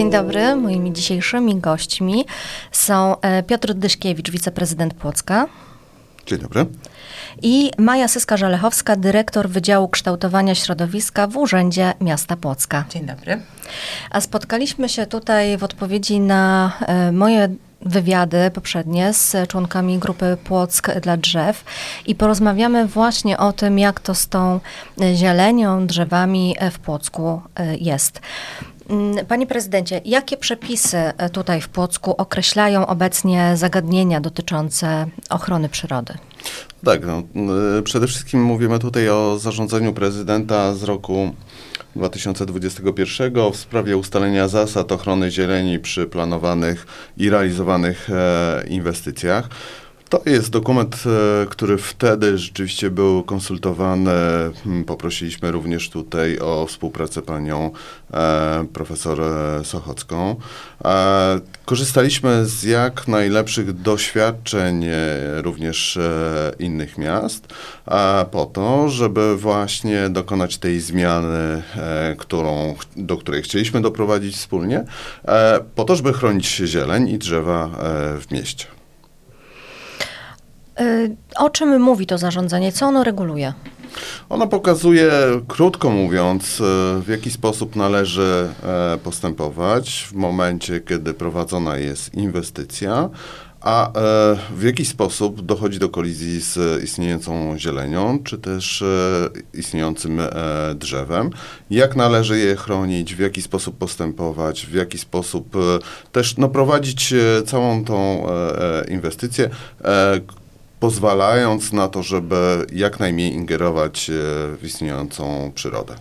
Dzień 0.00 0.10
dobry. 0.10 0.56
Moimi 0.56 0.92
dzisiejszymi 0.92 1.56
gośćmi 1.56 2.24
są 2.72 3.20
e, 3.20 3.42
Piotr 3.42 3.74
Dyszkiewicz, 3.74 4.30
wiceprezydent 4.30 4.94
Płocka. 4.94 5.46
Dzień 6.26 6.38
dobry. 6.38 6.66
I 7.42 7.70
Maja 7.78 8.06
Syska-Żalechowska, 8.06 8.96
dyrektor 8.96 9.48
Wydziału 9.48 9.88
Kształtowania 9.88 10.54
Środowiska 10.54 11.26
w 11.26 11.36
Urzędzie 11.36 11.92
Miasta 12.00 12.36
Płocka. 12.36 12.84
Dzień 12.90 13.06
dobry. 13.06 13.40
A 14.10 14.20
spotkaliśmy 14.20 14.88
się 14.88 15.06
tutaj 15.06 15.58
w 15.58 15.64
odpowiedzi 15.64 16.20
na 16.20 16.72
e, 16.80 17.12
moje 17.12 17.48
wywiady 17.80 18.50
poprzednie 18.54 19.12
z 19.12 19.48
członkami 19.48 19.98
grupy 19.98 20.36
Płock 20.44 20.90
dla 21.00 21.16
Drzew 21.16 21.64
i 22.06 22.14
porozmawiamy 22.14 22.86
właśnie 22.86 23.38
o 23.38 23.52
tym, 23.52 23.78
jak 23.78 24.00
to 24.00 24.14
z 24.14 24.28
tą 24.28 24.60
zielenią, 25.14 25.86
drzewami 25.86 26.56
w 26.72 26.78
Płocku 26.78 27.42
e, 27.56 27.76
jest. 27.76 28.20
Mm, 28.90 29.26
panie 29.26 29.46
prezydencie, 29.46 30.00
jakie 30.04 30.36
przepisy 30.36 30.96
e, 30.96 31.30
tutaj 31.30 31.60
w 31.60 31.68
Płocku 31.68 32.14
określają 32.18 32.86
obecnie 32.86 33.52
zagadnienia 33.56 34.20
dotyczące 34.20 35.06
ochrony 35.30 35.68
przyrody? 35.68 36.14
Tak, 36.84 37.00
no, 37.06 37.22
przede 37.84 38.06
wszystkim 38.06 38.42
mówimy 38.42 38.78
tutaj 38.78 39.08
o 39.08 39.38
zarządzeniu 39.38 39.92
prezydenta 39.92 40.74
z 40.74 40.82
roku 40.82 41.34
2021 41.96 43.52
w 43.52 43.56
sprawie 43.56 43.96
ustalenia 43.96 44.48
zasad 44.48 44.92
ochrony 44.92 45.30
zieleni 45.30 45.78
przy 45.78 46.06
planowanych 46.06 46.86
i 47.16 47.30
realizowanych 47.30 48.10
e, 48.10 48.64
inwestycjach. 48.68 49.48
To 50.10 50.22
jest 50.26 50.50
dokument, 50.50 51.02
e, 51.06 51.46
który 51.46 51.78
wtedy 51.78 52.38
rzeczywiście 52.38 52.90
był 52.90 53.22
konsultowany. 53.22 54.10
Hmm, 54.64 54.84
poprosiliśmy 54.84 55.50
również 55.50 55.90
tutaj 55.90 56.38
o 56.38 56.66
współpracę 56.66 57.22
panią 57.22 57.70
e, 58.14 58.66
profesor 58.72 59.20
e, 59.20 59.64
Sochocką. 59.64 60.36
Korzystaliśmy 61.64 62.46
z 62.46 62.62
jak 62.62 63.08
najlepszych 63.08 63.72
doświadczeń 63.72 64.86
również 65.36 65.98
innych 66.58 66.98
miast 66.98 67.54
po 68.30 68.46
to, 68.46 68.88
żeby 68.88 69.36
właśnie 69.36 70.08
dokonać 70.08 70.58
tej 70.58 70.80
zmiany, 70.80 71.62
którą, 72.18 72.74
do 72.96 73.16
której 73.16 73.42
chcieliśmy 73.42 73.80
doprowadzić 73.80 74.36
wspólnie, 74.36 74.84
po 75.74 75.84
to, 75.84 75.96
żeby 75.96 76.12
chronić 76.12 76.56
zieleń 76.56 77.08
i 77.08 77.18
drzewa 77.18 77.70
w 78.20 78.24
mieście. 78.30 78.79
Y, 80.80 81.16
o 81.36 81.50
czym 81.50 81.80
mówi 81.80 82.06
to 82.06 82.18
zarządzanie? 82.18 82.72
Co 82.72 82.86
ono 82.86 83.04
reguluje? 83.04 83.52
Ono 84.28 84.46
pokazuje, 84.46 85.10
krótko 85.48 85.90
mówiąc, 85.90 86.60
y, 86.60 86.62
w 87.02 87.08
jaki 87.08 87.30
sposób 87.30 87.76
należy 87.76 88.48
e, 88.62 88.98
postępować 89.04 90.06
w 90.10 90.12
momencie, 90.12 90.80
kiedy 90.80 91.14
prowadzona 91.14 91.76
jest 91.76 92.14
inwestycja, 92.14 93.10
a 93.60 93.88
e, 93.88 93.92
w 94.56 94.62
jaki 94.62 94.84
sposób 94.84 95.40
dochodzi 95.40 95.78
do 95.78 95.88
kolizji 95.88 96.40
z 96.40 96.82
istniejącą 96.84 97.58
zielenią, 97.58 98.18
czy 98.24 98.38
też 98.38 98.82
e, 98.82 98.86
istniejącym 99.54 100.20
drzewem, 100.74 101.30
jak 101.70 101.96
należy 101.96 102.38
je 102.38 102.56
chronić, 102.56 103.14
w 103.14 103.18
jaki 103.18 103.42
sposób 103.42 103.78
postępować, 103.78 104.66
w 104.66 104.74
jaki 104.74 104.98
sposób 104.98 105.56
też 106.12 106.36
no, 106.36 106.48
prowadzić 106.48 107.14
całą 107.46 107.84
tą 107.84 108.26
inwestycję, 108.88 109.50
pozwalając 110.80 111.72
na 111.72 111.88
to, 111.88 112.02
żeby 112.02 112.66
jak 112.72 113.00
najmniej 113.00 113.34
ingerować 113.34 114.10
e, 114.10 114.12
w 114.56 114.60
istniejącą 114.64 115.52
przyrodę. 115.54 115.94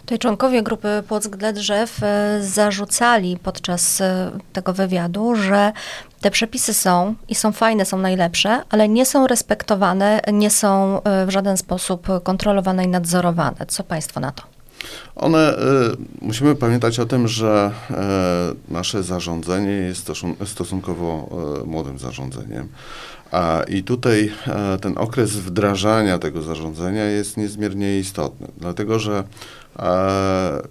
Tutaj 0.00 0.18
członkowie 0.18 0.62
grupy 0.62 1.02
Płock 1.08 1.36
dla 1.36 1.52
Drzew 1.52 2.02
e, 2.02 2.38
zarzucali 2.42 3.38
podczas 3.42 4.00
e, 4.00 4.30
tego 4.52 4.72
wywiadu, 4.72 5.34
że 5.34 5.72
te 6.20 6.30
przepisy 6.30 6.74
są 6.74 7.14
i 7.28 7.34
są 7.34 7.52
fajne, 7.52 7.84
są 7.84 7.98
najlepsze, 7.98 8.62
ale 8.70 8.88
nie 8.88 9.06
są 9.06 9.26
respektowane, 9.26 10.20
nie 10.32 10.50
są 10.50 11.00
w 11.26 11.30
żaden 11.30 11.56
sposób 11.56 12.06
kontrolowane 12.22 12.84
i 12.84 12.88
nadzorowane. 12.88 13.66
Co 13.68 13.84
Państwo 13.84 14.20
na 14.20 14.32
to? 14.32 14.42
One, 15.16 15.54
musimy 16.20 16.54
pamiętać 16.54 17.00
o 17.00 17.06
tym, 17.06 17.28
że 17.28 17.70
nasze 18.68 19.02
zarządzenie 19.02 19.70
jest 19.70 20.10
stosunkowo 20.44 21.28
młodym 21.66 21.98
zarządzeniem. 21.98 22.68
I 23.68 23.82
tutaj 23.82 24.32
e, 24.46 24.78
ten 24.78 24.98
okres 24.98 25.30
wdrażania 25.30 26.18
tego 26.18 26.42
zarządzenia 26.42 27.04
jest 27.04 27.36
niezmiernie 27.36 27.98
istotny, 27.98 28.46
dlatego 28.58 28.98
że 28.98 29.24
e, 29.78 30.62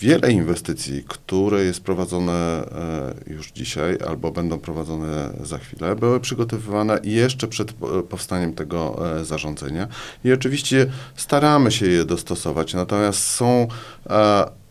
wiele 0.00 0.32
inwestycji, 0.32 1.04
które 1.08 1.64
jest 1.64 1.80
prowadzone 1.80 2.32
e, 2.32 3.32
już 3.32 3.52
dzisiaj 3.52 3.98
albo 4.08 4.30
będą 4.30 4.58
prowadzone 4.58 5.30
za 5.42 5.58
chwilę, 5.58 5.96
były 5.96 6.20
przygotowywane 6.20 7.00
jeszcze 7.04 7.48
przed 7.48 7.72
powstaniem 8.08 8.54
tego 8.54 9.00
zarządzenia. 9.22 9.88
I 10.24 10.32
oczywiście 10.32 10.86
staramy 11.16 11.70
się 11.70 11.86
je 11.86 12.04
dostosować, 12.04 12.74
natomiast 12.74 13.26
są 13.26 13.68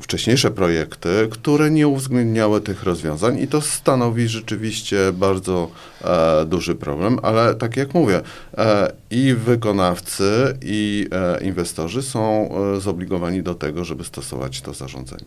wcześniejsze 0.02 0.52
projekty, 0.52 1.28
które 1.32 1.72
nie 1.72 1.88
uwzględniały 1.88 2.62
tych 2.62 2.84
rozwiązań 2.84 3.40
i 3.40 3.48
to 3.48 3.62
stanowi 3.62 4.28
rzeczywiście 4.28 4.98
bardzo 5.14 5.70
e, 6.02 6.46
duży 6.46 6.76
problem, 6.76 7.20
ale 7.24 7.56
tak 7.56 7.78
jak 7.78 7.94
mówię, 7.94 8.22
e, 8.58 8.92
i 9.12 9.34
wykonawcy, 9.34 10.58
i 10.62 11.08
e, 11.12 11.44
inwestorzy 11.44 12.04
są 12.04 12.50
e, 12.78 12.82
zobligowani 12.82 13.44
do 13.44 13.56
tego, 13.56 13.86
żeby 13.86 14.04
stosować 14.04 14.62
to 14.62 14.74
zarządzenie. 14.74 15.26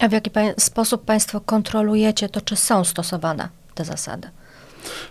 A 0.00 0.08
w 0.08 0.12
jaki 0.12 0.30
pa 0.30 0.40
sposób 0.58 1.04
Państwo 1.04 1.40
kontrolujecie 1.40 2.28
to, 2.28 2.40
czy 2.40 2.56
są 2.56 2.84
stosowane 2.84 3.48
te 3.74 3.84
zasady? 3.84 4.28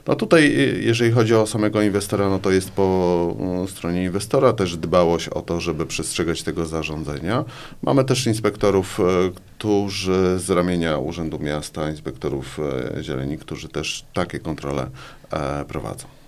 No 0.08 0.16
tutaj, 0.16 0.44
y, 0.46 0.82
jeżeli 0.84 1.12
chodzi 1.12 1.36
o 1.36 1.48
samego 1.48 1.82
inwestora, 1.82 2.30
no 2.30 2.40
to 2.40 2.52
jest 2.52 2.72
po 2.72 3.36
mm, 3.40 3.68
stronie 3.68 4.04
inwestora 4.04 4.54
też 4.54 4.78
dbałość 4.78 5.28
o 5.30 5.42
to, 5.42 5.60
żeby 5.60 5.86
przestrzegać 5.86 6.44
tego 6.44 6.66
zarządzenia. 6.66 7.46
Mamy 7.82 8.06
też 8.06 8.28
inspektorów, 8.28 9.00
e, 9.00 9.04
którzy 9.58 10.40
z 10.40 10.50
ramienia 10.50 10.98
Urzędu 10.98 11.40
Miasta, 11.40 11.90
inspektorów 11.90 12.60
e, 12.98 13.04
zieleni, 13.04 13.38
którzy 13.38 13.70
też 13.70 14.06
takie 14.14 14.40
kontrole 14.40 14.90
e, 15.32 15.66
prowadzą. 15.66 16.23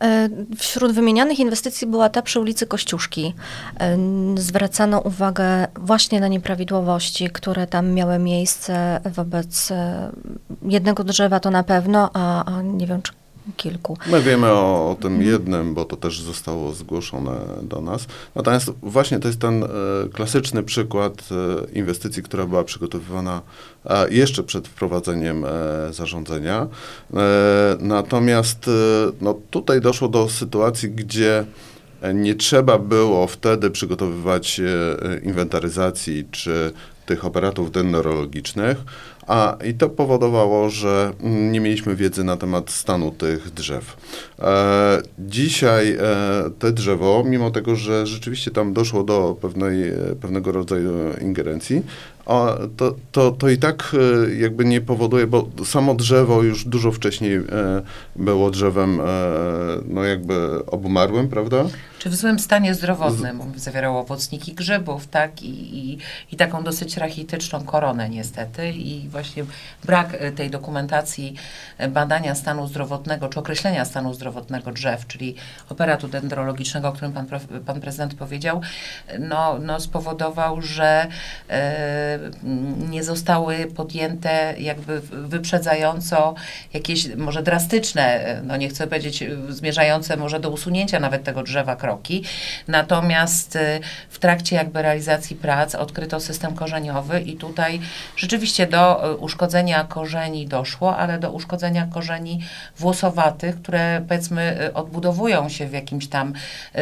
E, 0.00 0.28
wśród 0.56 0.92
wymienianych 0.92 1.38
inwestycji 1.38 1.86
była 1.86 2.08
ta 2.08 2.22
przy 2.22 2.40
ulicy 2.40 2.66
Kościuszki. 2.66 3.34
E, 3.80 3.98
zwracano 4.36 5.00
uwagę 5.00 5.68
właśnie 5.74 6.20
na 6.20 6.28
nieprawidłowości, 6.28 7.30
które 7.30 7.66
tam 7.66 7.92
miały 7.92 8.18
miejsce 8.18 9.00
wobec 9.04 9.70
e, 9.70 10.10
jednego 10.62 11.04
drzewa 11.04 11.40
to 11.40 11.50
na 11.50 11.62
pewno, 11.62 12.10
a, 12.14 12.44
a 12.44 12.62
nie 12.62 12.86
wiem, 12.86 13.02
czy 13.02 13.12
kilku. 13.56 13.98
My 14.06 14.22
wiemy 14.22 14.46
o, 14.46 14.90
o, 14.90 14.96
tym 15.02 15.22
jednym, 15.22 15.74
bo 15.74 15.84
to 15.84 15.96
też 15.96 16.20
zostało 16.20 16.72
zgłoszone 16.72 17.40
do 17.62 17.80
nas. 17.80 18.06
Natomiast 18.34 18.72
właśnie 18.82 19.18
to 19.18 19.28
jest 19.28 19.40
ten 19.40 19.64
e, 19.64 19.68
klasyczny 20.12 20.62
przykład 20.62 21.28
e, 21.30 21.78
inwestycji, 21.78 22.22
która 22.22 22.46
była 22.46 22.64
przygotowywana 22.64 23.42
e, 23.84 24.14
jeszcze 24.14 24.42
przed 24.42 24.68
wprowadzeniem 24.68 25.44
e, 25.44 25.48
zarządzenia. 25.92 26.66
E, 27.14 27.16
natomiast 27.80 28.68
e, 28.68 28.72
no, 29.20 29.34
tutaj 29.50 29.80
doszło 29.80 30.08
do 30.08 30.28
sytuacji, 30.28 30.90
gdzie 30.90 31.44
nie 32.14 32.34
trzeba 32.34 32.78
było 32.78 33.26
wtedy 33.26 33.70
przygotowywać 33.70 34.60
inwentaryzacji 35.22 36.24
czy 36.30 36.72
tych 37.06 37.24
operatów 37.24 37.72
dendrologicznych, 37.72 38.78
a 39.26 39.56
i 39.64 39.74
to 39.74 39.88
powodowało, 39.88 40.70
że 40.70 41.12
nie 41.22 41.60
mieliśmy 41.60 41.96
wiedzy 41.96 42.24
na 42.24 42.36
temat 42.36 42.70
stanu 42.70 43.10
tych 43.10 43.50
drzew. 43.50 43.96
E, 44.38 45.02
dzisiaj 45.18 45.92
e, 45.92 45.98
te 46.58 46.72
drzewo, 46.72 47.24
mimo 47.26 47.50
tego, 47.50 47.76
że 47.76 48.06
rzeczywiście 48.06 48.50
tam 48.50 48.72
doszło 48.72 49.04
do 49.04 49.36
pewnej, 49.40 49.92
pewnego 50.20 50.52
rodzaju 50.52 50.92
ingerencji, 51.20 51.82
to, 52.76 52.94
to, 53.12 53.30
to 53.30 53.48
i 53.48 53.58
tak 53.58 53.94
e, 53.94 54.34
jakby 54.34 54.64
nie 54.64 54.80
powoduje, 54.80 55.26
bo 55.26 55.48
samo 55.64 55.94
drzewo 55.94 56.42
już 56.42 56.64
dużo 56.64 56.92
wcześniej 56.92 57.36
e, 57.36 57.42
było 58.16 58.50
drzewem 58.50 59.00
e, 59.00 59.04
no 59.88 60.04
jakby 60.04 60.66
obumarłym, 60.66 61.28
prawda? 61.28 61.64
Czy 61.98 62.10
w 62.10 62.14
złym 62.14 62.38
stanie 62.38 62.74
zdrowotnym 62.74 63.40
zawierało 63.56 64.00
owocniki 64.00 64.54
grzybów, 64.54 65.06
tak? 65.06 65.42
I, 65.42 65.78
i, 65.78 65.98
I 66.32 66.36
taką 66.36 66.62
dosyć 66.62 66.96
rachityczną 66.96 67.64
koronę 67.64 68.08
niestety 68.08 68.70
i 68.70 69.08
właśnie 69.08 69.44
brak 69.84 70.16
tej 70.36 70.50
dokumentacji 70.50 71.34
badania 71.88 72.34
stanu 72.34 72.66
zdrowotnego, 72.66 73.28
czy 73.28 73.40
określenia 73.40 73.84
stanu 73.84 74.14
zdrowotnego 74.14 74.72
drzew, 74.72 75.06
czyli 75.06 75.34
operatu 75.68 76.08
dendrologicznego, 76.08 76.88
o 76.88 76.92
którym 76.92 77.12
pan, 77.12 77.26
pan 77.66 77.80
prezydent 77.80 78.14
powiedział, 78.14 78.60
no, 79.18 79.58
no 79.58 79.80
spowodował, 79.80 80.62
że 80.62 81.06
e, 81.48 82.15
nie 82.90 83.04
zostały 83.04 83.66
podjęte 83.76 84.54
jakby 84.58 85.00
wyprzedzająco 85.00 86.34
jakieś 86.72 87.14
może 87.16 87.42
drastyczne, 87.42 88.02
e, 88.02 88.42
no 88.42 88.56
nie 88.56 88.68
chcę 88.68 88.86
powiedzieć 88.86 89.22
e, 89.22 89.28
zmierzające 89.48 90.16
może 90.16 90.40
do 90.40 90.50
usunięcia 90.50 91.00
nawet 91.00 91.24
tego 91.24 91.42
drzewa 91.42 91.76
kroki. 91.76 92.24
Natomiast 92.68 93.56
e, 93.56 93.80
w 94.10 94.18
trakcie 94.18 94.56
jakby 94.56 94.82
realizacji 94.82 95.36
prac 95.36 95.74
odkryto 95.74 96.20
system 96.20 96.54
korzeniowy 96.54 97.20
i 97.20 97.36
tutaj 97.36 97.80
rzeczywiście 98.16 98.66
do 98.66 99.16
uszkodzenia 99.20 99.84
korzeni 99.84 100.46
doszło, 100.46 100.96
ale 100.96 101.18
do 101.18 101.30
uszkodzenia 101.30 101.86
korzeni 101.86 102.40
włosowatych, 102.78 103.62
które 103.62 104.04
powiedzmy 104.08 104.70
odbudowują 104.74 105.48
się 105.48 105.66
w 105.66 105.72
jakimś 105.72 106.08
tam 106.08 106.32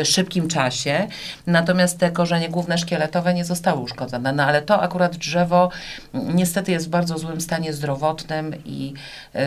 szybkim 0.04 0.48
czasie. 0.48 1.06
Natomiast 1.46 1.98
te 1.98 2.10
korzenie 2.10 2.48
główne 2.48 2.78
szkieletowe 2.78 3.34
nie 3.34 3.44
zostały 3.44 3.80
uszkodzone. 3.80 4.32
No 4.32 4.44
ale 4.44 4.62
to 4.62 4.82
akurat 4.82 5.16
drzewo 5.24 5.70
mm, 6.12 6.36
niestety 6.36 6.72
jest 6.72 6.86
w 6.86 6.90
bardzo 6.90 7.18
złym 7.18 7.40
stanie 7.40 7.72
zdrowotnym 7.72 8.54
i 8.64 8.94
y, 9.34 9.38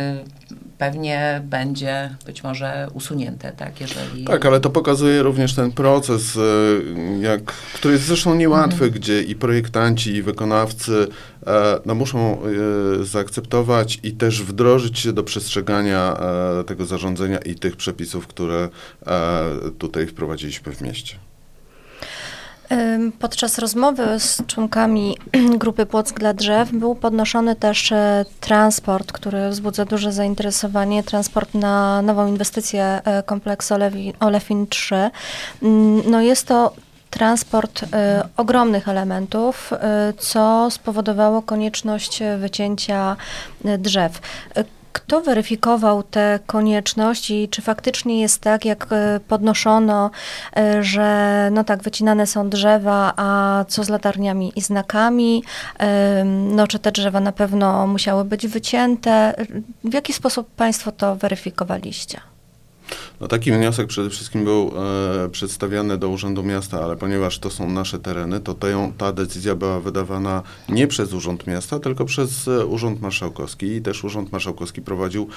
pewnie 0.78 1.42
będzie 1.44 2.16
być 2.26 2.44
może 2.44 2.88
usunięte, 2.94 3.52
tak, 3.52 3.82
jeżeli... 3.82 4.24
Tak, 4.26 4.46
ale 4.46 4.60
to 4.60 4.70
pokazuje 4.70 5.24
również 5.24 5.56
ten 5.56 5.72
proces, 5.72 6.38
e, 6.38 6.40
jak, 7.22 7.44
który 7.74 7.94
jest 7.94 8.06
zresztą 8.06 8.36
niełatwy, 8.36 8.74
Mhm. 8.86 8.92
gdzie 8.92 9.22
i 9.22 9.36
projektanci, 9.36 10.16
i 10.16 10.22
wykonawcy 10.22 11.08
e, 11.48 11.80
no, 11.86 11.96
muszą 11.96 12.38
e, 13.02 13.06
zaakceptować 13.06 14.00
i 14.04 14.12
też 14.12 14.44
wdrożyć 14.44 15.00
się 15.00 15.14
do 15.14 15.24
przestrzegania 15.24 16.18
e, 16.60 16.64
tego 16.64 16.86
zarządzenia 16.86 17.38
i 17.38 17.56
tych 17.56 17.76
przepisów, 17.76 18.28
które 18.28 18.70
e, 19.08 19.44
tutaj 19.78 20.08
wprowadziliśmy 20.08 20.72
w 20.74 20.82
mieście. 20.82 21.16
Podczas 23.20 23.58
rozmowy 23.58 24.20
z 24.20 24.46
członkami 24.48 25.18
grupy 25.64 25.86
Płock 25.86 26.20
dla 26.20 26.34
Drzew 26.34 26.72
był 26.72 26.96
podnoszony 26.96 27.56
też 27.56 27.92
e, 27.92 28.26
transport, 28.40 29.12
który 29.12 29.50
wzbudza 29.50 29.86
duże 29.86 30.12
zainteresowanie, 30.12 31.04
transport 31.04 31.54
na 31.54 32.02
nową 32.02 32.28
inwestycję 32.28 33.02
e, 33.06 33.24
kompleksu 33.24 33.76
Olefin 34.20 34.68
3. 34.68 34.96
Mm, 35.64 36.02
No 36.12 36.22
jest 36.22 36.48
to 36.48 36.74
transport 37.10 37.84
e, 37.94 38.28
ogromnych 38.38 38.90
elementów, 38.90 39.74
co 40.18 40.68
spowodowało 40.72 41.42
konieczność 41.42 42.20
wycięcia 42.40 43.16
drzew. 43.78 44.22
Kto 44.98 45.22
weryfikował 45.22 46.04
tę 46.04 46.40
konieczność 46.46 47.32
i 47.32 47.50
czy 47.50 47.62
faktycznie 47.62 48.22
jest 48.22 48.42
tak, 48.42 48.66
jak 48.66 48.88
e, 48.92 49.20
podnoszono, 49.28 50.12
e, 50.58 50.84
że 50.84 51.50
no 51.52 51.64
tak, 51.64 51.84
wycinane 51.84 52.28
są 52.28 52.50
drzewa, 52.50 53.14
a 53.18 53.66
co 53.68 53.84
z 53.84 53.90
latarniami 53.90 54.52
i 54.56 54.62
znakami? 54.62 55.44
No, 56.26 56.68
czy 56.68 56.80
te 56.80 56.92
drzewa 56.92 57.20
na 57.20 57.32
pewno 57.32 57.88
musiały 57.88 58.26
być 58.26 58.48
wycięte? 58.48 59.46
W 59.84 59.94
jaki 59.94 60.14
sposób 60.14 60.50
Państwo 60.56 60.92
to 60.92 61.16
weryfikowaliście? 61.16 62.22
No 63.22 63.28
taki 63.28 63.52
wniosek 63.52 63.88
przede 63.88 64.10
wszystkim 64.10 64.44
był 64.44 64.72
e, 65.26 65.30
przedstawiany 65.30 65.98
do 65.98 66.10
Urzędu 66.10 66.44
Miasta, 66.44 66.84
ale 66.84 66.96
ponieważ 66.96 67.40
to 67.40 67.50
są 67.50 67.70
nasze 67.70 68.00
tereny, 68.00 68.40
to 68.40 68.54
tę- 68.54 68.92
ta 68.98 69.12
decyzja 69.12 69.56
była 69.56 69.80
wydawana 69.80 70.44
nie 70.70 70.88
przez 70.88 71.14
Urząd 71.14 71.48
Miasta, 71.48 71.80
tylko 71.80 72.06
przez 72.06 72.48
e, 72.48 72.66
Urząd 72.66 73.02
Marszałkowski 73.02 73.66
i 73.66 73.82
też 73.82 74.04
Urząd 74.04 74.32
Marszałkowski 74.32 74.82
prowadził 74.82 75.28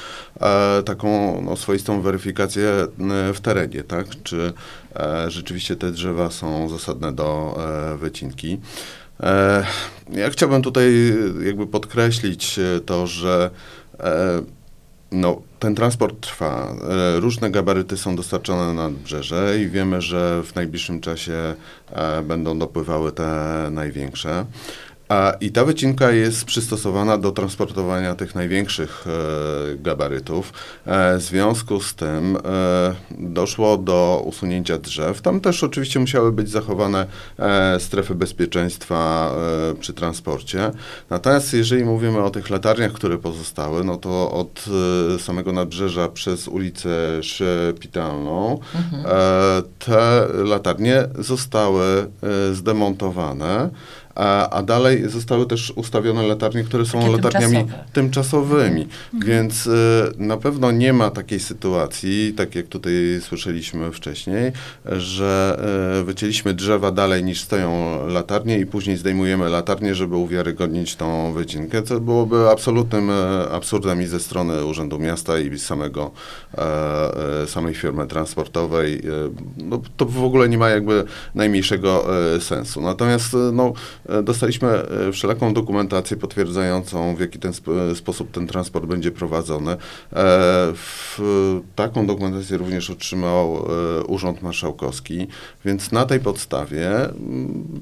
e, 0.40 0.82
taką 0.82 1.40
no, 1.42 1.56
swoistą 1.56 2.02
weryfikację 2.02 2.68
e, 2.68 2.86
w 3.34 3.40
terenie, 3.40 3.82
tak? 3.82 4.06
Czy 4.22 4.52
e, 4.96 5.30
rzeczywiście 5.30 5.76
te 5.76 5.90
drzewa 5.90 6.30
są 6.30 6.68
zasadne 6.68 7.12
do 7.12 7.58
e, 7.94 7.96
wycinki. 7.96 8.60
Ja 10.12 10.30
chciałbym 10.30 10.62
tutaj 10.62 10.92
jakby 11.44 11.66
podkreślić 11.66 12.60
to, 12.86 13.06
że 13.06 13.50
no, 15.12 15.42
ten 15.58 15.74
transport 15.74 16.20
trwa. 16.20 16.74
E, 17.16 17.20
Różne 17.20 17.50
gabaryty 17.50 17.96
są 17.96 18.16
dostarczone 18.16 18.66
na 18.74 18.88
nadbrzeże 18.88 19.58
i 19.58 19.68
wiemy, 19.68 20.02
że 20.02 20.42
w 20.42 20.54
najbliższym 20.54 21.00
czasie 21.00 21.54
e, 21.90 22.22
będą 22.22 22.58
dopływały 22.58 23.12
te 23.12 23.68
największe. 23.70 24.46
A, 25.10 25.32
I 25.40 25.50
ta 25.50 25.64
wycinka 25.64 26.10
jest 26.10 26.44
przystosowana 26.44 27.18
do 27.18 27.32
transportowania 27.32 28.14
tych 28.14 28.34
największych 28.34 29.04
e, 29.06 29.76
gabarytów. 29.76 30.52
E, 30.86 31.18
w 31.18 31.22
związku 31.22 31.80
z 31.80 31.94
tym 31.94 32.36
e, 32.36 32.40
doszło 33.10 33.76
do 33.76 34.22
usunięcia 34.26 34.78
drzew. 34.78 35.22
Tam 35.22 35.40
też 35.40 35.64
oczywiście 35.64 36.00
musiały 36.00 36.32
być 36.32 36.50
zachowane 36.50 37.06
e, 37.38 37.80
strefy 37.80 38.14
bezpieczeństwa 38.14 39.30
e, 39.70 39.74
przy 39.74 39.92
transporcie. 39.92 40.70
Natomiast 41.10 41.52
jeżeli 41.52 41.84
mówimy 41.84 42.22
o 42.22 42.30
tych 42.30 42.50
latarniach, 42.50 42.92
które 42.92 43.18
pozostały, 43.18 43.84
no 43.84 43.96
to 43.96 44.30
od 44.30 44.64
e, 45.14 45.18
samego 45.18 45.52
nadbrzeża 45.52 46.08
przez 46.08 46.48
ulicę 46.48 46.90
Szpitalną 47.22 48.58
Mhm. 48.74 49.04
te 49.78 50.26
latarnie 50.44 51.08
zostały 51.18 52.10
zdemontowane. 52.52 53.70
A, 54.14 54.50
a 54.50 54.62
dalej 54.62 55.08
zostały 55.08 55.46
też 55.46 55.72
ustawione 55.76 56.22
latarnie, 56.22 56.64
które 56.64 56.86
są 56.86 57.00
Takie 57.00 57.12
latarniami 57.12 57.56
tymczasowe. 57.56 57.84
tymczasowymi. 57.92 58.88
Więc 59.26 59.66
e, 59.66 59.70
na 60.18 60.36
pewno 60.36 60.70
nie 60.70 60.92
ma 60.92 61.10
takiej 61.10 61.40
sytuacji, 61.40 62.34
tak 62.36 62.54
jak 62.54 62.66
tutaj 62.66 62.92
słyszeliśmy 63.20 63.92
wcześniej, 63.92 64.52
że 64.86 65.60
e, 66.00 66.04
wycięliśmy 66.04 66.54
drzewa 66.54 66.92
dalej 66.92 67.24
niż 67.24 67.40
stoją 67.40 67.98
latarnie 68.08 68.58
i 68.58 68.66
później 68.66 68.96
zdejmujemy 68.96 69.48
latarnie, 69.48 69.94
żeby 69.94 70.16
uwiarygodnić 70.16 70.96
tą 70.96 71.32
wycinkę, 71.32 71.82
co 71.82 72.00
byłoby 72.00 72.50
absolutnym 72.50 73.10
e, 73.10 73.50
absurdem 73.50 74.02
i 74.02 74.06
ze 74.06 74.20
strony 74.20 74.64
Urzędu 74.64 74.98
Miasta 74.98 75.38
i 75.38 75.58
samego, 75.58 76.10
e, 76.58 77.46
samej 77.46 77.74
firmy 77.74 78.06
transportowej. 78.06 78.94
E, 78.98 79.00
no, 79.64 79.82
to 79.96 80.06
w 80.06 80.24
ogóle 80.24 80.48
nie 80.48 80.58
ma 80.58 80.68
jakby 80.68 81.04
najmniejszego 81.34 82.06
e, 82.36 82.40
sensu. 82.40 82.80
Natomiast 82.80 83.34
e, 83.34 83.36
no, 83.52 83.72
dostaliśmy 84.22 84.68
e, 84.68 85.12
wszelaką 85.12 85.54
dokumentację 85.54 86.16
potwierdzającą, 86.16 87.16
w 87.16 87.20
jaki 87.20 87.38
ten 87.38 87.50
sp- 87.58 87.90
e, 87.90 87.94
sposób 87.94 88.30
ten 88.30 88.46
transport 88.46 88.86
będzie 88.86 89.10
prowadzony. 89.10 89.70
E, 89.72 89.76
w, 90.74 91.20
taką 91.76 92.06
dokumentację 92.06 92.56
również 92.56 92.90
otrzymał 92.90 93.66
e, 94.00 94.04
Urząd 94.04 94.42
Marszałkowski, 94.42 95.26
więc 95.64 95.92
na 95.92 96.06
tej 96.06 96.20
podstawie 96.20 97.04
m, 97.04 97.14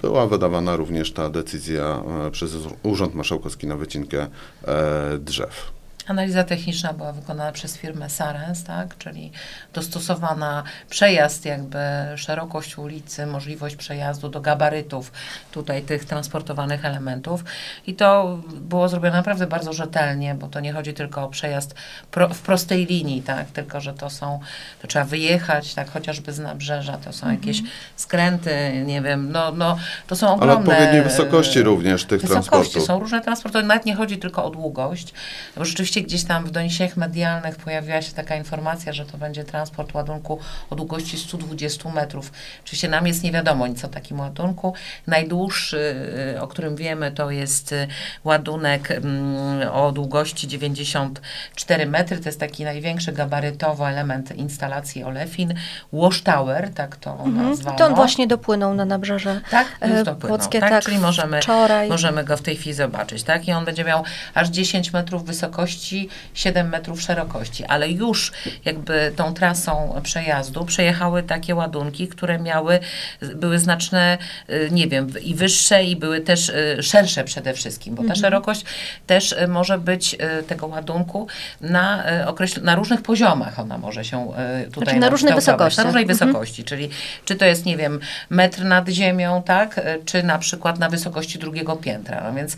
była 0.02 0.26
wydawana 0.26 0.76
również 0.76 1.12
ta 1.12 1.30
decyzja 1.30 2.02
e, 2.26 2.30
przez 2.30 2.56
Urząd 2.82 3.14
Marszałkowski 3.14 3.66
na 3.66 3.76
wycinkę 3.76 4.26
e, 4.64 5.18
drzew. 5.18 5.77
Analiza 6.08 6.44
techniczna 6.44 6.92
była 6.92 7.12
wykonana 7.12 7.52
przez 7.52 7.76
firmę 7.76 8.10
Sarens, 8.10 8.64
tak, 8.64 8.98
czyli 8.98 9.32
dostosowana 9.74 10.62
przejazd, 10.90 11.44
jakby 11.44 11.78
szerokość 12.16 12.78
ulicy, 12.78 13.26
możliwość 13.26 13.76
przejazdu 13.76 14.28
do 14.28 14.40
gabarytów 14.40 15.12
tutaj 15.52 15.82
tych 15.82 16.04
transportowanych 16.04 16.84
elementów. 16.84 17.44
I 17.86 17.94
to 17.94 18.38
było 18.60 18.88
zrobione 18.88 19.16
naprawdę 19.16 19.46
bardzo 19.46 19.72
rzetelnie, 19.72 20.34
bo 20.34 20.48
to 20.48 20.60
nie 20.60 20.72
chodzi 20.72 20.94
tylko 20.94 21.24
o 21.24 21.28
przejazd 21.28 21.74
pro, 22.10 22.28
w 22.28 22.38
prostej 22.40 22.86
linii, 22.86 23.22
tak, 23.22 23.46
tylko 23.46 23.80
że 23.80 23.94
to 23.94 24.10
są, 24.10 24.40
to 24.82 24.88
trzeba 24.88 25.04
wyjechać, 25.04 25.74
tak, 25.74 25.90
chociażby 25.90 26.32
z 26.32 26.38
nabrzeża, 26.38 26.96
to 26.96 27.12
są 27.12 27.30
jakieś 27.30 27.62
skręty, 27.96 28.82
nie 28.86 29.02
wiem, 29.02 29.32
no, 29.32 29.52
no 29.52 29.78
to 30.06 30.16
są 30.16 30.26
Ale 30.26 30.34
ogromne... 30.36 30.70
odpowiedniej 30.72 31.02
wysokości 31.02 31.62
również 31.62 32.04
tych 32.04 32.20
Wysokości. 32.20 32.50
transportów. 32.50 32.84
są 32.86 32.98
różne 32.98 33.20
transporty, 33.20 33.62
nawet 33.62 33.86
nie 33.86 33.94
chodzi 33.94 34.18
tylko 34.18 34.44
o 34.44 34.50
długość, 34.50 35.14
bo 35.56 35.64
rzeczywiście 35.64 35.97
gdzieś 36.02 36.24
tam 36.24 36.44
w 36.44 36.50
doniesieniach 36.50 36.96
medialnych 36.96 37.56
pojawiła 37.56 38.02
się 38.02 38.12
taka 38.12 38.36
informacja, 38.36 38.92
że 38.92 39.06
to 39.06 39.18
będzie 39.18 39.44
transport 39.44 39.94
ładunku 39.94 40.38
o 40.70 40.76
długości 40.76 41.18
120 41.18 41.90
metrów. 41.90 42.32
Oczywiście 42.64 42.88
nam 42.88 43.06
jest 43.06 43.22
nie 43.22 43.32
wiadomo 43.32 43.66
nic 43.66 43.84
o 43.84 43.88
takim 43.88 44.20
ładunku. 44.20 44.74
Najdłuższy, 45.06 45.78
y, 46.36 46.40
o 46.40 46.46
którym 46.48 46.76
wiemy, 46.76 47.12
to 47.12 47.30
jest 47.30 47.72
y, 47.72 47.88
ładunek 48.24 48.90
mm, 48.90 49.68
o 49.72 49.92
długości 49.92 50.48
94 50.48 51.86
metry. 51.86 52.18
To 52.18 52.28
jest 52.28 52.40
taki 52.40 52.64
największy 52.64 53.12
gabarytowo 53.12 53.88
element 53.90 54.32
instalacji 54.36 55.04
Olefin. 55.04 55.54
Watchtower, 55.92 56.70
tak 56.74 56.96
to 56.96 57.10
Mhm. 57.12 57.48
nazwano. 57.50 57.78
To 57.78 57.86
on 57.86 57.94
właśnie 57.94 58.26
dopłynął 58.26 58.74
na 58.74 58.84
nabrzeże 58.84 59.40
Tak, 59.50 59.66
e, 59.80 59.88
już 59.90 60.02
dopłynął, 60.04 60.38
Płockie, 60.38 60.60
tak? 60.60 60.70
tak, 60.70 60.84
Czyli 60.84 60.98
możemy, 60.98 61.40
wczoraj. 61.42 61.88
możemy 61.88 62.24
go 62.24 62.36
w 62.36 62.42
tej 62.42 62.56
chwili 62.56 62.74
zobaczyć, 62.74 63.22
tak? 63.22 63.48
I 63.48 63.52
on 63.52 63.64
będzie 63.64 63.84
miał 63.84 64.04
aż 64.34 64.48
10 64.48 64.92
metrów 64.92 65.24
wysokości 65.24 65.87
długości, 65.88 66.08
7 66.34 66.68
metrów 66.68 67.02
szerokości, 67.02 67.64
ale 67.64 67.90
już 67.90 68.32
jakby 68.64 69.12
tą 69.16 69.34
trasą 69.34 70.00
przejazdu 70.02 70.64
przejechały 70.64 71.22
takie 71.22 71.54
ładunki, 71.54 72.08
które 72.08 72.38
miały, 72.38 72.78
były 73.34 73.58
znaczne, 73.58 74.18
y, 74.50 74.68
nie 74.72 74.88
wiem, 74.88 75.12
i 75.22 75.34
wyższe 75.34 75.84
i 75.84 75.96
były 75.96 76.20
też 76.20 76.48
y, 76.48 76.82
szersze 76.82 77.24
przede 77.24 77.54
wszystkim, 77.54 77.94
bo 77.94 78.02
ta 78.02 78.02
Mhm. 78.02 78.20
szerokość 78.20 78.64
też 79.06 79.32
y, 79.32 79.48
może 79.48 79.78
być 79.78 80.16
tego 80.46 80.66
ładunku 80.66 81.26
na, 81.60 82.04
określ- 82.26 82.62
na 82.62 82.74
różnych 82.74 83.02
poziomach 83.02 83.58
ona 83.58 83.78
może 83.78 84.04
się 84.04 84.32
tutaj 84.72 84.84
Znaczy 84.84 84.98
na 85.00 85.08
różnej 85.08 85.34
wysokości. 85.34 85.78
Na 85.78 85.84
różnej 85.84 86.02
Mhm. 86.02 86.18
wysokości, 86.18 86.64
czyli 86.64 86.90
czy 87.24 87.36
to 87.36 87.44
jest, 87.44 87.66
nie 87.66 87.76
wiem, 87.76 88.00
metr 88.30 88.64
nad 88.64 88.88
ziemią, 88.88 89.42
tak, 89.42 89.80
czy 90.04 90.22
na 90.22 90.38
przykład 90.38 90.78
na 90.78 90.88
wysokości 90.88 91.38
drugiego 91.38 91.76
piętra. 91.76 92.20
No 92.24 92.34
więc 92.34 92.56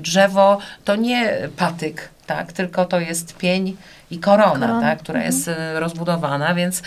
drzewo 0.00 0.58
to 0.84 0.96
nie 0.96 1.38
patyk, 1.56 2.08
tak, 2.26 2.52
tylko 2.52 2.84
to 2.84 3.00
jest 3.00 3.36
pień 3.36 3.76
i 4.10 4.18
korona, 4.18 4.66
Korona, 4.66 4.80
tak, 4.80 4.98
która 4.98 5.18
mhm. 5.18 5.32
jest 5.32 5.48
y, 5.48 5.80
rozbudowana, 5.80 6.54
więc 6.54 6.78
y, 6.78 6.82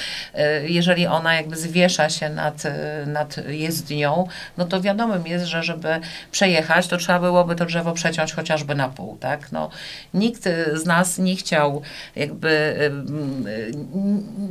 jeżeli 0.69 1.07
ona 1.07 1.33
jakby 1.33 1.55
zwiesza 1.55 2.09
się 2.09 2.29
nad, 2.29 2.65
y, 2.65 2.71
nad 3.05 3.37
jezdnią, 3.47 4.27
no 4.57 4.65
to 4.65 4.81
wiadomym 4.81 5.27
jest, 5.27 5.45
że 5.45 5.63
żeby 5.63 5.99
przejechać, 6.31 6.87
to 6.87 6.97
trzeba 6.97 7.19
byłoby 7.19 7.55
to 7.55 7.65
drzewo 7.65 7.93
przeciąć 7.93 8.33
chociażby 8.33 8.75
na 8.75 8.89
pół, 8.89 9.17
tak. 9.17 9.51
No, 9.51 9.69
nikt 10.13 10.43
z 10.73 10.85
nas 10.85 11.17
nie 11.17 11.35
chciał 11.35 11.81
jakby, 12.15 12.77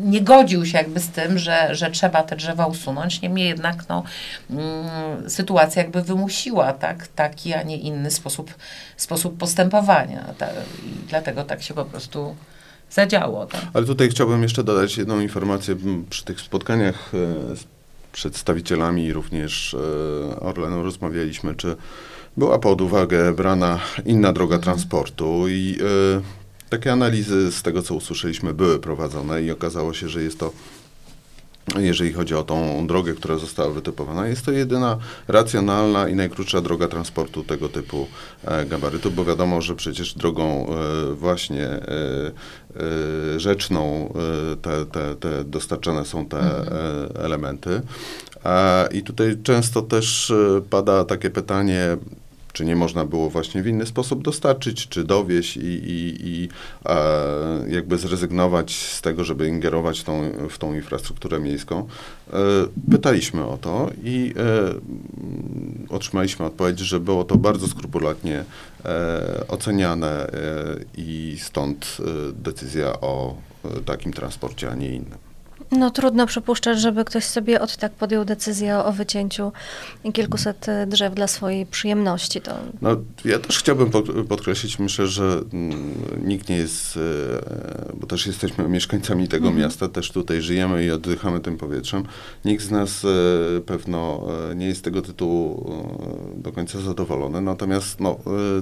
nie 0.04 0.20
godził 0.20 0.66
się 0.66 0.78
jakby 0.78 1.00
z 1.00 1.08
tym, 1.08 1.38
że, 1.38 1.74
że 1.74 1.90
trzeba 1.90 2.22
te 2.22 2.36
drzewa 2.36 2.66
usunąć, 2.66 3.22
niemniej 3.22 3.48
jednak 3.48 3.88
no, 3.88 4.02
mm, 4.50 5.30
sytuacja 5.30 5.82
jakby 5.82 6.02
wymusiła 6.02 6.72
tak, 6.72 7.08
taki, 7.08 7.54
a 7.54 7.62
nie 7.62 7.76
inny 7.76 8.10
sposób, 8.10 8.54
sposób 8.96 9.38
postępowania. 9.38 10.24
Ta, 10.38 10.46
I 10.86 11.08
dlatego 11.08 11.44
tak 11.44 11.62
się 11.62 11.74
po 11.74 11.84
prostu 11.84 12.36
zadziało. 12.90 13.46
Tak. 13.46 13.60
Ale 13.74 13.86
tutaj 13.86 14.08
chciałbym 14.08 14.42
jeszcze 14.42 14.64
dodać 14.64 14.96
jedną 14.96 15.20
informację. 15.20 15.76
Przy 16.10 16.24
tych 16.24 16.40
spotkaniach 16.40 17.12
e, 17.14 17.56
z 17.56 17.64
przedstawicielami 18.12 19.12
również 19.12 19.74
e, 19.74 20.40
Orlenu 20.40 20.82
rozmawialiśmy, 20.82 21.54
czy 21.54 21.76
była 22.36 22.58
pod 22.58 22.80
uwagę 22.80 23.34
brana 23.34 23.78
inna 24.04 24.32
droga 24.32 24.58
transportu 24.58 25.48
i 25.48 25.78
e, 25.80 26.20
takie 26.70 26.92
analizy 26.92 27.52
z 27.52 27.62
tego, 27.62 27.82
co 27.82 27.94
usłyszeliśmy, 27.94 28.54
były 28.54 28.78
prowadzone 28.78 29.42
i 29.42 29.50
okazało 29.50 29.94
się, 29.94 30.08
że 30.08 30.22
jest 30.22 30.38
to 30.38 30.52
jeżeli 31.78 32.12
chodzi 32.12 32.34
o 32.34 32.42
tą 32.42 32.86
drogę, 32.86 33.14
która 33.14 33.38
została 33.38 33.70
wytypowana, 33.70 34.28
jest 34.28 34.44
to 34.44 34.52
jedyna 34.52 34.98
racjonalna 35.28 36.08
i 36.08 36.14
najkrótsza 36.14 36.60
droga 36.60 36.88
transportu 36.88 37.44
tego 37.44 37.68
typu 37.68 38.06
e, 38.44 38.64
gabarytu, 38.66 39.10
bo 39.10 39.24
wiadomo, 39.24 39.62
że 39.62 39.74
przecież 39.74 40.14
drogą 40.14 40.66
e, 40.66 41.14
właśnie 41.14 41.66
e, 41.66 41.80
rzeczną 43.36 44.12
te, 44.62 44.86
te, 44.86 45.14
te 45.14 45.44
dostarczane 45.44 46.04
są 46.04 46.26
te 46.26 46.38
e, 46.38 47.24
elementy. 47.24 47.82
I 48.92 49.02
tutaj 49.02 49.36
często 49.42 49.82
też 49.82 50.32
pada 50.70 51.04
takie 51.04 51.30
pytanie, 51.30 51.96
czy 52.56 52.64
nie 52.64 52.76
można 52.76 53.04
było 53.04 53.30
właśnie 53.30 53.62
w 53.62 53.66
inny 53.66 53.86
sposób 53.86 54.22
dostarczyć, 54.22 54.88
czy 54.88 55.04
dowieść 55.04 55.56
i, 55.56 55.60
i, 55.60 56.16
i 56.28 56.48
e, 56.86 56.96
jakby 57.68 57.98
zrezygnować 57.98 58.74
z 58.74 59.02
tego, 59.02 59.24
żeby 59.24 59.48
ingerować 59.48 60.02
tą, 60.02 60.22
w 60.50 60.58
tą 60.58 60.74
infrastrukturę 60.74 61.40
miejską. 61.40 61.88
E, 62.32 62.36
pytaliśmy 62.90 63.44
o 63.44 63.56
to 63.56 63.90
i 64.04 64.34
e, 64.36 65.94
otrzymaliśmy 65.94 66.46
odpowiedź, 66.46 66.78
że 66.78 67.00
było 67.00 67.24
to 67.24 67.36
bardzo 67.36 67.68
skrupulatnie 67.68 68.44
e, 68.84 69.44
oceniane 69.48 70.26
e, 70.26 70.30
i 70.96 71.36
stąd 71.40 71.96
e, 72.00 72.32
decyzja 72.32 73.00
o 73.00 73.34
takim 73.84 74.12
transporcie, 74.12 74.70
a 74.70 74.74
nie 74.74 74.88
innym. 74.88 75.25
No 75.70 75.90
trudno 75.90 76.26
przypuszczać, 76.26 76.80
żeby 76.80 77.04
ktoś 77.04 77.24
sobie 77.24 77.60
od 77.60 77.76
tak 77.76 77.92
podjął 77.92 78.24
decyzję 78.24 78.78
o 78.78 78.92
wycięciu 78.92 79.52
kilkuset 80.12 80.68
e, 80.68 80.86
drzew 80.86 81.14
dla 81.14 81.26
swojej 81.26 81.66
przyjemności. 81.66 82.40
To 82.40 82.52
No, 82.82 82.90
ja 83.24 83.38
też 83.38 83.58
chciałbym 83.58 83.90
pod- 83.90 84.26
podkreślić, 84.28 84.78
myślę, 84.78 85.06
że 85.06 85.40
mm, 85.52 85.94
nikt 86.24 86.48
nie 86.48 86.56
jest, 86.56 86.96
e, 86.96 87.00
bo 87.94 88.06
też 88.06 88.26
jesteśmy 88.26 88.68
mieszkańcami 88.68 89.28
tego 89.28 89.46
Mhm. 89.48 89.64
miasta, 89.64 89.88
też 89.88 90.10
tutaj 90.10 90.40
żyjemy 90.42 90.84
i 90.84 90.90
oddychamy 90.90 91.40
tym 91.40 91.56
powietrzem. 91.58 92.04
Nikt 92.44 92.64
z 92.64 92.70
nas 92.70 93.04
e, 93.04 93.60
pewno 93.60 94.26
nie 94.56 94.66
jest 94.66 94.80
z 94.80 94.82
tego 94.82 95.02
tytułu 95.02 95.72
do 96.36 96.52
końca 96.52 96.80
zadowolony, 96.80 97.40
natomiast 97.40 98.00
no, 98.00 98.16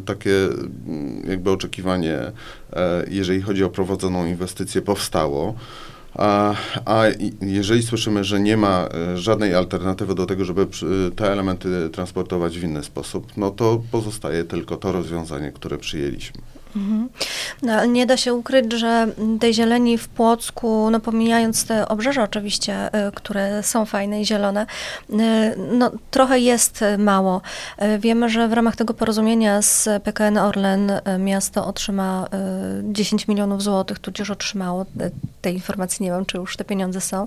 takie 0.05 0.45
mm, 0.45 1.23
jakby 1.29 1.51
oczekiwanie, 1.51 2.19
jeżeli 3.11 3.41
chodzi 3.43 3.65
o 3.65 3.71
prowadzoną 3.71 4.27
inwestycję, 4.27 4.83
powstało. 4.83 5.55
A, 6.15 6.55
a 6.85 7.03
jeżeli 7.41 7.83
słyszymy, 7.83 8.25
że 8.25 8.41
nie 8.41 8.57
ma 8.57 8.89
e, 9.15 9.19
żadnej 9.19 9.55
alternatywy 9.55 10.15
do 10.15 10.27
tego, 10.27 10.45
żeby 10.45 10.67
przy- 10.67 11.13
te 11.17 11.33
elementy 11.33 11.91
transportować 11.93 12.59
w 12.59 12.63
inny 12.65 12.83
sposób, 12.85 13.33
no 13.37 13.51
to 13.51 13.83
pozostaje 13.91 14.45
tylko 14.45 14.77
to 14.77 14.93
rozwiązanie, 14.93 15.53
które 15.53 15.79
przyjęliśmy. 15.79 16.41
No, 17.63 17.85
nie 17.85 18.07
da 18.07 18.17
się 18.17 18.35
ukryć, 18.35 18.73
że 18.73 19.07
tej 19.41 19.55
zieleni 19.55 19.99
w 19.99 20.09
Płocku, 20.09 20.91
no 20.91 21.01
pomijając 21.01 21.65
te 21.65 21.89
obrzeża 21.89 22.23
oczywiście, 22.23 22.89
y, 23.09 23.13
które 23.15 23.63
są 23.63 23.85
fajne 23.85 24.21
i 24.21 24.27
zielone, 24.27 24.67
y, 25.11 25.15
no 25.73 25.91
trochę 26.11 26.39
jest 26.39 26.85
mało. 26.99 27.41
Y, 27.83 27.99
Wiemy, 27.99 28.29
że 28.29 28.49
w 28.49 28.53
ramach 28.53 28.77
tego 28.77 28.95
porozumienia 28.95 29.63
z 29.63 29.89
PKN 30.03 30.39
Orlen 30.39 30.93
miasto 31.19 31.67
otrzyma 31.67 32.27
y, 32.81 32.93
10 32.93 33.29
milionów 33.29 33.63
złotych, 33.63 33.99
tudzież 33.99 34.31
otrzymało. 34.31 34.87
Tej 35.41 35.55
informacji 35.55 36.05
nie 36.05 36.11
wiem, 36.11 36.27
czy 36.27 36.39
już 36.39 36.57
te 36.57 36.65
pieniądze 36.65 37.01
są. 37.01 37.27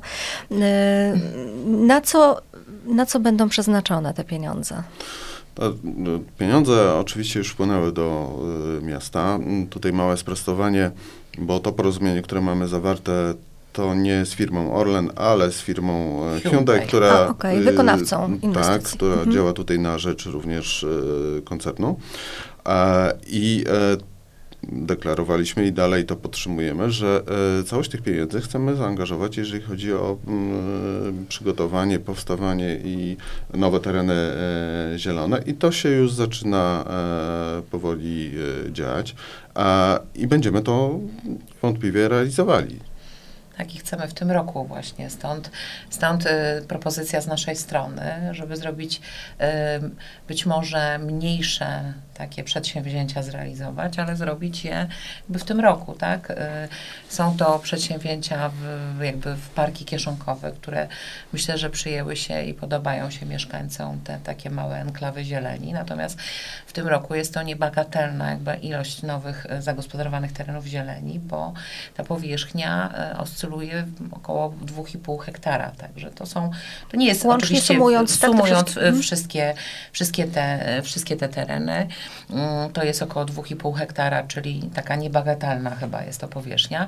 Na 1.65 2.01
co, 2.01 2.41
na 2.85 3.05
co 3.05 3.19
będą 3.19 3.49
przeznaczone 3.49 4.13
te 4.13 4.23
pieniądze? 4.23 4.83
No, 5.83 6.09
Pieniądze 6.39 6.95
oczywiście 6.95 7.39
już 7.39 7.49
wpłynęły 7.49 7.91
do 7.91 8.35
y, 8.79 8.85
miasta. 8.85 9.35
Mm, 9.35 9.67
Tutaj 9.67 9.93
małe 9.93 10.17
sprostowanie, 10.17 10.91
bo 11.37 11.59
to 11.59 11.71
porozumienie, 11.71 12.21
które 12.21 12.41
mamy 12.41 12.67
zawarte, 12.67 13.33
to 13.73 13.95
nie 13.95 14.25
z 14.25 14.33
firmą 14.33 14.73
Orlen, 14.73 15.09
ale 15.15 15.51
z 15.51 15.61
firmą 15.61 15.93
e, 16.25 16.39
Hyundai, 16.39 16.51
Hyundai. 16.51 16.87
która... 16.87 17.11
A, 17.13 17.27
okej, 17.27 17.57
y, 17.59 17.61
wykonawcą 17.61 18.31
Tak, 18.33 18.43
inwestycji. 18.43 18.97
która 18.97 19.13
Mhm. 19.13 19.31
działa 19.31 19.53
tutaj 19.53 19.79
na 19.79 19.97
rzecz 19.97 20.25
również 20.25 20.85
koncernu. 21.45 21.99
E, 22.65 23.13
I 23.27 23.63
e, 23.69 24.16
deklarowaliśmy 24.63 25.65
i 25.65 25.71
dalej 25.71 26.05
to 26.05 26.15
podtrzymujemy, 26.15 26.91
że 26.91 27.23
e, 27.59 27.63
całość 27.63 27.91
tych 27.91 28.01
pieniędzy 28.01 28.41
chcemy 28.41 28.75
zaangażować, 28.75 29.37
jeżeli 29.37 29.63
chodzi 29.63 29.93
o 29.93 30.17
mm, 30.27 31.25
przygotowanie, 31.29 31.99
powstawanie 31.99 32.79
i 32.83 33.17
nowe 33.53 33.79
tereny 33.79 34.13
e, 34.13 34.93
zielone 34.97 35.43
i 35.45 35.53
to 35.53 35.71
się 35.71 35.89
już 35.89 36.11
zaczyna 36.11 36.85
e, 36.87 37.61
powoli 37.71 38.31
e, 38.67 38.71
dziać 38.71 39.15
i 40.15 40.27
będziemy 40.27 40.61
to 40.61 40.99
wątpliwie 41.61 42.07
realizowali. 42.07 42.79
Tak 43.57 43.75
i 43.75 43.77
chcemy 43.77 44.07
w 44.07 44.13
tym 44.13 44.31
roku 44.31 44.65
właśnie. 44.65 45.09
Stąd, 45.09 45.51
stąd 45.89 46.25
y, 46.25 46.29
propozycja 46.67 47.21
z 47.21 47.27
naszej 47.27 47.55
strony, 47.55 48.29
żeby 48.31 48.57
zrobić 48.57 49.01
y, 49.41 49.43
być 50.27 50.45
może 50.45 50.99
mniejsze 50.99 51.93
takie 52.17 52.43
przedsięwzięcia 52.43 53.23
zrealizować, 53.23 53.99
ale 53.99 54.15
zrobić 54.15 54.65
je 54.65 54.87
jakby 55.21 55.39
w 55.39 55.43
tym 55.43 55.59
roku, 55.59 55.93
tak? 55.93 56.31
Y, 56.31 56.35
są 57.09 57.37
to 57.37 57.59
przedsięwzięcia 57.59 58.49
w, 58.49 59.01
jakby 59.03 59.35
w 59.35 59.49
parki 59.49 59.85
kieszonkowe, 59.85 60.51
które 60.51 60.87
myślę, 61.33 61.57
że 61.57 61.69
przyjęły 61.69 62.15
się 62.15 62.43
i 62.43 62.53
podobają 62.53 63.09
się 63.09 63.25
mieszkańcom 63.25 63.99
te 64.03 64.19
takie 64.23 64.49
małe 64.49 64.81
enklawy 64.81 65.23
zieleni. 65.23 65.73
Natomiast 65.73 66.19
w 66.67 66.73
tym 66.73 66.87
roku 66.87 67.15
jest 67.15 67.33
to 67.33 67.43
niebagatelna 67.43 68.29
jakby 68.29 68.55
ilość 68.55 69.03
nowych 69.03 69.45
y, 69.45 69.61
zagospodarowanych 69.61 70.31
terenów 70.31 70.65
zieleni, 70.65 71.19
bo 71.19 71.53
ta 71.95 72.03
powierzchnia 72.03 72.93
e, 72.93 73.17
oscyluje 73.47 73.85
w 73.99 74.13
około 74.13 74.53
2,5 74.65 75.19
hektara, 75.19 75.71
także 75.71 76.11
to 76.11 76.25
są, 76.25 76.51
to 76.91 76.97
nie 76.97 77.07
jest 77.07 77.23
Łącznie 77.23 77.45
oczywiście, 77.45 77.73
sumując, 77.73 78.19
tak, 78.19 78.31
te 78.31 78.37
sumując 78.37 78.67
wszystkie- 78.69 78.81
mhm. 78.85 79.01
wszystkie, 79.01 79.53
wszystkie, 79.91 80.27
te, 80.27 80.81
wszystkie 80.83 81.17
te 81.17 81.29
tereny, 81.29 81.87
mm, 82.29 82.71
to 82.73 82.83
jest 82.83 83.01
około 83.01 83.25
2,5 83.25 83.73
hektara, 83.73 84.23
czyli 84.23 84.69
taka 84.73 84.95
niebagatelna 84.95 85.75
chyba 85.75 86.03
jest 86.03 86.21
to 86.21 86.27
powierzchnia. 86.27 86.87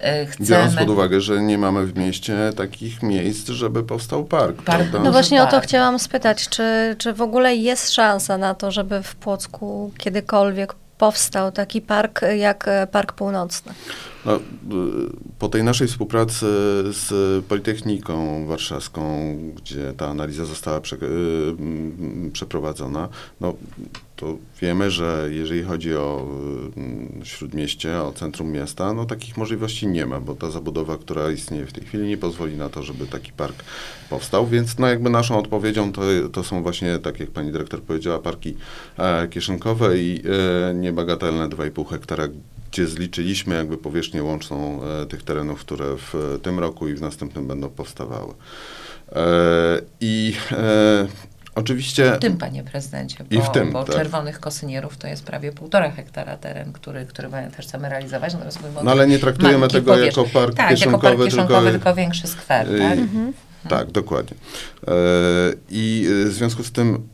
E, 0.00 0.24
Biorąc 0.24 0.70
Chcemy, 0.72 0.76
pod 0.76 0.88
uwagę, 0.88 1.20
że 1.20 1.42
nie 1.42 1.58
mamy 1.58 1.86
w 1.86 1.98
mieście 1.98 2.36
takich 2.56 3.02
miejsc, 3.02 3.48
żeby 3.48 3.82
powstał 3.84 4.24
park, 4.24 4.62
Park. 4.62 4.86
No 5.04 5.12
właśnie 5.12 5.42
o 5.42 5.46
to 5.46 5.50
park. 5.50 5.64
chciałam 5.64 5.98
spytać, 5.98 6.48
czy, 6.48 6.96
czy 6.98 7.12
w 7.12 7.22
ogóle 7.22 7.56
jest 7.56 7.92
szansa 7.92 8.38
na 8.38 8.54
to, 8.54 8.70
żeby 8.70 9.02
w 9.02 9.16
Płocku 9.16 9.92
kiedykolwiek 9.98 10.74
powstał 10.98 11.52
taki 11.52 11.80
park 11.80 12.20
jak 12.36 12.70
Park 12.92 13.12
Północny? 13.12 13.72
No, 14.26 14.36
y, 14.36 14.40
po 15.38 15.48
tej 15.48 15.64
naszej 15.64 15.88
współpracy 15.88 16.46
z 16.92 17.44
Politechniką 17.44 18.46
Warszawską, 18.46 19.02
gdzie 19.56 19.92
ta 19.96 20.08
analiza 20.08 20.44
została 20.44 20.80
prze, 20.80 20.96
y, 20.96 22.30
przeprowadzona, 22.32 23.08
no, 23.40 23.54
to 24.16 24.36
wiemy, 24.60 24.90
że 24.90 25.28
jeżeli 25.30 25.62
chodzi 25.62 25.94
o 25.94 26.28
y, 27.22 27.26
śródmieście, 27.26 28.02
o 28.02 28.12
centrum 28.12 28.52
miasta, 28.52 28.92
no 28.92 29.04
takich 29.04 29.36
możliwości 29.36 29.86
nie 29.86 30.06
ma, 30.06 30.20
bo 30.20 30.34
ta 30.34 30.50
zabudowa, 30.50 30.98
która 30.98 31.30
istnieje 31.30 31.66
w 31.66 31.72
tej 31.72 31.84
chwili, 31.84 32.08
nie 32.08 32.16
pozwoli 32.16 32.56
na 32.56 32.68
to, 32.68 32.82
żeby 32.82 33.06
taki 33.06 33.32
park 33.32 33.64
powstał, 34.10 34.46
więc 34.46 34.78
no 34.78 34.86
jakby 34.86 35.10
naszą 35.10 35.38
odpowiedzią 35.38 35.92
to, 35.92 36.02
to 36.32 36.44
są 36.44 36.62
właśnie, 36.62 36.98
tak 36.98 37.20
jak 37.20 37.30
pani 37.30 37.52
dyrektor 37.52 37.82
powiedziała, 37.82 38.18
parki 38.18 38.56
e, 38.98 39.28
kieszonkowe 39.28 39.98
i 39.98 40.22
e, 40.70 40.74
niebagatelne 40.74 41.48
2,5 41.48 41.88
hektara, 41.88 42.28
gdzie 42.76 42.86
zliczyliśmy 42.86 43.54
jakby 43.54 43.78
powierzchnię 43.78 44.22
łączną 44.22 44.80
e, 44.82 45.06
tych 45.06 45.22
terenów, 45.22 45.60
które 45.60 45.96
w 45.96 46.38
tym 46.42 46.58
roku 46.58 46.88
i 46.88 46.94
w 46.94 47.00
następnym 47.00 47.46
będą 47.46 47.68
powstawały. 47.68 48.34
E, 49.12 49.22
I 50.00 50.34
e, 50.52 51.06
Oczywiście. 51.54 52.12
W 52.12 52.18
tym, 52.18 52.38
panie 52.38 52.64
prezydencie, 52.64 53.24
bo, 53.30 53.36
I 53.36 53.42
w 53.42 53.50
tym, 53.50 53.72
bo 53.72 53.84
tak. 53.84 53.96
Czerwonych 53.96 54.40
Kosynierów 54.40 54.96
to 54.96 55.06
jest 55.06 55.24
prawie 55.24 55.52
półtora 55.52 55.90
hektara 55.90 56.36
teren, 56.36 56.72
który, 56.72 57.06
który 57.06 57.28
też 57.56 57.66
chcemy 57.66 57.88
realizować. 57.88 58.32
Natomiast 58.32 58.60
mówimy 58.60 58.80
o 58.80 58.84
No 58.84 58.90
ale 58.90 59.06
nie 59.06 59.18
traktujemy 59.18 59.68
tego 59.68 59.92
powierzchni. 59.92 60.22
jako 60.22 60.38
park 60.40 60.54
tak, 60.56 60.70
jako 60.70 60.74
kieszonkowy, 60.74 61.16
park 61.16 61.30
kieszonkowy, 61.30 61.70
tylko- 61.70 61.84
tylko, 61.84 61.94
większy 61.94 62.26
skwer, 62.26 62.66
tak? 62.78 62.98
Tak, 63.68 63.90
dokładnie. 63.90 64.36
E, 64.88 64.92
I 65.70 66.08
e, 66.26 66.28
w 66.28 66.32
związku 66.32 66.62
z 66.62 66.72
tym 66.72 67.08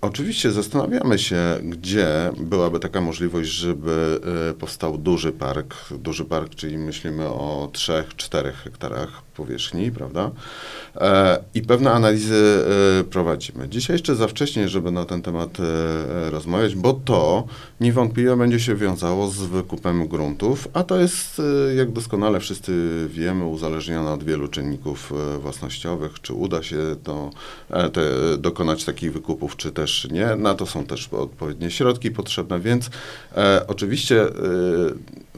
oczywiście 0.00 0.50
zastanawiamy 0.50 1.18
się, 1.18 1.58
gdzie 1.62 2.30
byłaby 2.36 2.80
taka 2.80 3.00
możliwość, 3.00 3.50
żeby 3.50 4.20
e, 4.50 4.54
powstał 4.54 4.98
duży 4.98 5.32
park. 5.32 5.74
Duży 5.90 6.24
park, 6.24 6.54
czyli 6.54 6.78
myślimy 6.78 7.26
o 7.26 7.70
3-4 7.72 8.52
hektarach 8.52 9.22
powierzchni, 9.40 9.92
prawda? 9.92 10.30
E, 10.96 11.44
I 11.54 11.62
pewne 11.62 11.90
analizy 11.90 12.64
e, 13.00 13.04
prowadzimy. 13.04 13.68
Dzisiaj 13.68 13.94
jeszcze 13.94 14.14
za 14.14 14.28
wcześnie, 14.28 14.68
żeby 14.68 14.90
na 14.90 15.04
ten 15.04 15.22
temat 15.22 15.58
e, 15.60 16.30
rozmawiać, 16.30 16.74
bo 16.74 16.92
to 16.92 17.44
niewątpliwie 17.80 18.36
będzie 18.36 18.60
się 18.60 18.74
wiązało 18.74 19.28
z 19.28 19.38
wykupem 19.38 20.08
gruntów, 20.08 20.68
a 20.72 20.84
to 20.84 21.00
jest, 21.00 21.42
jak 21.76 21.92
doskonale 21.92 22.40
wszyscy 22.40 22.72
wiemy, 23.10 23.44
uzależnione 23.44 24.10
od 24.12 24.24
wielu 24.24 24.48
czynników 24.48 25.12
własnościowych, 25.40 26.20
czy 26.22 26.34
uda 26.34 26.62
się 26.62 26.78
to, 27.04 27.30
e, 27.70 27.90
te, 27.90 28.02
dokonać 28.38 28.84
takich 28.84 29.12
wykupów, 29.12 29.56
czy 29.56 29.72
też 29.72 29.89
nie. 30.10 30.36
Na 30.36 30.54
to 30.54 30.66
są 30.66 30.84
też 30.86 31.08
odpowiednie 31.12 31.70
środki 31.70 32.10
potrzebne, 32.10 32.60
więc 32.60 32.90
e, 33.36 33.64
oczywiście, 33.66 34.22
e, 34.22 34.30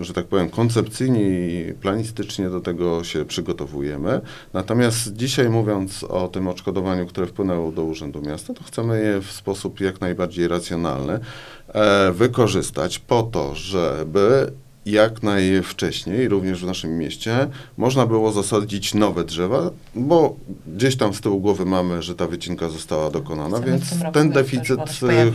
że 0.05 0.13
tak 0.13 0.27
powiem, 0.27 0.51
koncepcyjnie 0.51 1.21
i 1.21 1.75
planistycznie 1.75 2.51
do 2.51 2.61
tego 2.61 3.05
się 3.05 3.25
przygotowujemy. 3.25 4.21
Natomiast 4.53 5.17
dzisiaj 5.17 5.49
mówiąc 5.49 6.05
o 6.05 6.29
tym 6.29 6.49
odszkodowaniu, 6.49 7.07
które 7.07 7.27
wpłynęło 7.27 7.73
do 7.73 7.85
Urzędu 7.85 8.23
Miasta, 8.23 8.55
to 8.55 8.65
chcemy 8.65 9.05
je 9.05 9.21
w 9.21 9.33
sposób 9.33 9.81
jak 9.81 10.01
najbardziej 10.01 10.49
racjonalny 10.49 11.21
e, 11.69 12.13
wykorzystać 12.13 12.99
po 12.99 13.23
to, 13.23 13.55
żeby 13.55 14.53
jak 14.87 15.23
najwcześniej, 15.23 16.29
również 16.29 16.63
w 16.63 16.67
naszym 16.67 16.99
mieście, 16.99 17.49
można 17.77 18.07
było 18.07 18.33
zasadzić 18.33 18.95
nowe 18.95 19.25
drzewa, 19.25 19.71
bo 19.95 20.37
gdzieś 20.67 20.97
tam 20.97 21.15
z 21.15 21.21
tyłu 21.21 21.41
głowy 21.41 21.65
mamy, 21.67 22.03
że 22.03 22.15
ta 22.15 22.27
wycinka 22.27 22.69
została 22.69 23.11
dokonana, 23.11 23.57
Chcemy 23.57 23.73
więc 23.73 24.13
ten 24.13 24.31
deficyt 24.31 24.81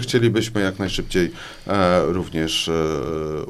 chcielibyśmy 0.01 0.62
jak 0.62 0.80
najszybciej 0.80 1.32
e, 1.68 2.06
również 2.06 2.70
e, 2.70 2.74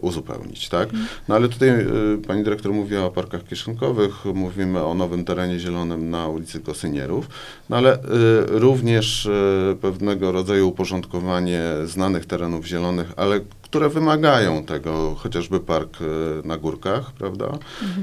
uzupełnić, 0.02 0.70
tak? 0.70 0.90
No 1.28 1.36
ale 1.36 1.50
tutaj 1.50 1.70
e, 1.70 1.86
pani 2.28 2.44
dyrektor 2.44 2.74
mówiła 2.74 3.06
o 3.06 3.12
parkach 3.12 3.44
kieszonkowych, 3.44 4.26
mówimy 4.26 4.84
o 4.84 4.94
nowym 4.94 5.26
terenie 5.26 5.60
zielonym 5.60 6.10
na 6.10 6.28
ulicy 6.28 6.60
Kosynierów, 6.60 7.30
no 7.70 7.78
ale 7.78 7.94
e, 7.94 8.00
również 8.48 9.26
e, 9.26 9.76
pewnego 9.82 10.32
rodzaju 10.32 10.68
uporządkowanie 10.68 11.62
znanych 11.86 12.26
terenów 12.26 12.66
zielonych, 12.66 13.14
ale 13.16 13.40
które 13.70 13.90
wymagają 13.90 14.64
tego, 14.64 15.16
chociażby 15.16 15.60
park 15.60 15.98
e, 16.02 16.48
na 16.48 16.58
górkach, 16.58 17.12
prawda? 17.12 17.46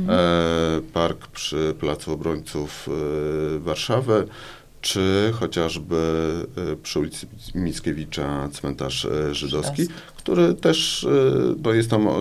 E, 0.08 0.80
park 0.92 1.26
przy 1.26 1.74
Placu 1.80 2.12
Obrońców 2.12 2.88
e, 2.88 3.58
Warszawy, 3.58 4.28
czy 4.80 5.32
chociażby 5.34 5.96
e, 6.72 6.76
przy 6.76 6.98
ulicy 6.98 7.26
Mickiewicza 7.54 8.48
cmentarz 8.52 9.06
żydowski, 9.32 9.34
Żydowski. 9.82 9.88
Który 10.24 10.54
też 10.54 11.04
e, 11.04 11.08
no 11.64 11.72
jest 11.72 11.90
tam, 11.90 12.08
e, 12.08 12.12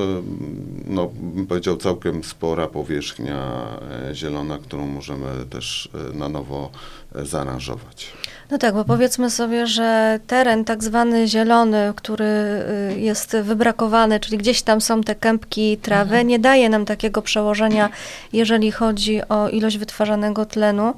no, 0.88 1.10
bym 1.14 1.48
powiedział, 1.48 1.78
całkiem 1.78 2.24
spora 2.24 2.68
powierzchnia 2.68 3.66
e, 4.10 4.16
zielona, 4.16 4.58
którą 4.58 4.88
możemy 4.88 5.28
też 5.50 5.90
e, 6.14 6.18
na 6.18 6.30
nowo 6.30 6.70
e, 7.16 7.26
zaaranżować. 7.26 8.14
No 8.52 8.58
tak, 8.58 8.74
bo 8.74 8.86
powiedzmy 8.86 9.30
sobie, 9.30 9.68
że 9.68 10.20
teren 10.28 10.66
tak 10.66 10.84
zwany 10.84 11.28
zielony, 11.28 11.94
który 11.96 12.26
y, 12.26 13.00
jest 13.00 13.38
wybrakowany, 13.38 14.20
czyli 14.20 14.38
gdzieś 14.38 14.62
tam 14.62 14.82
są 14.82 15.04
te 15.04 15.16
kępki 15.16 15.78
trawy, 15.78 16.04
Mhm. 16.16 16.28
nie 16.28 16.40
daje 16.40 16.70
nam 16.70 16.86
takiego 16.86 17.22
przełożenia, 17.22 17.90
jeżeli 18.34 18.72
chodzi 18.72 19.22
o 19.30 19.50
ilość 19.50 19.78
wytwarzanego 19.78 20.46
tlenu, 20.46 20.94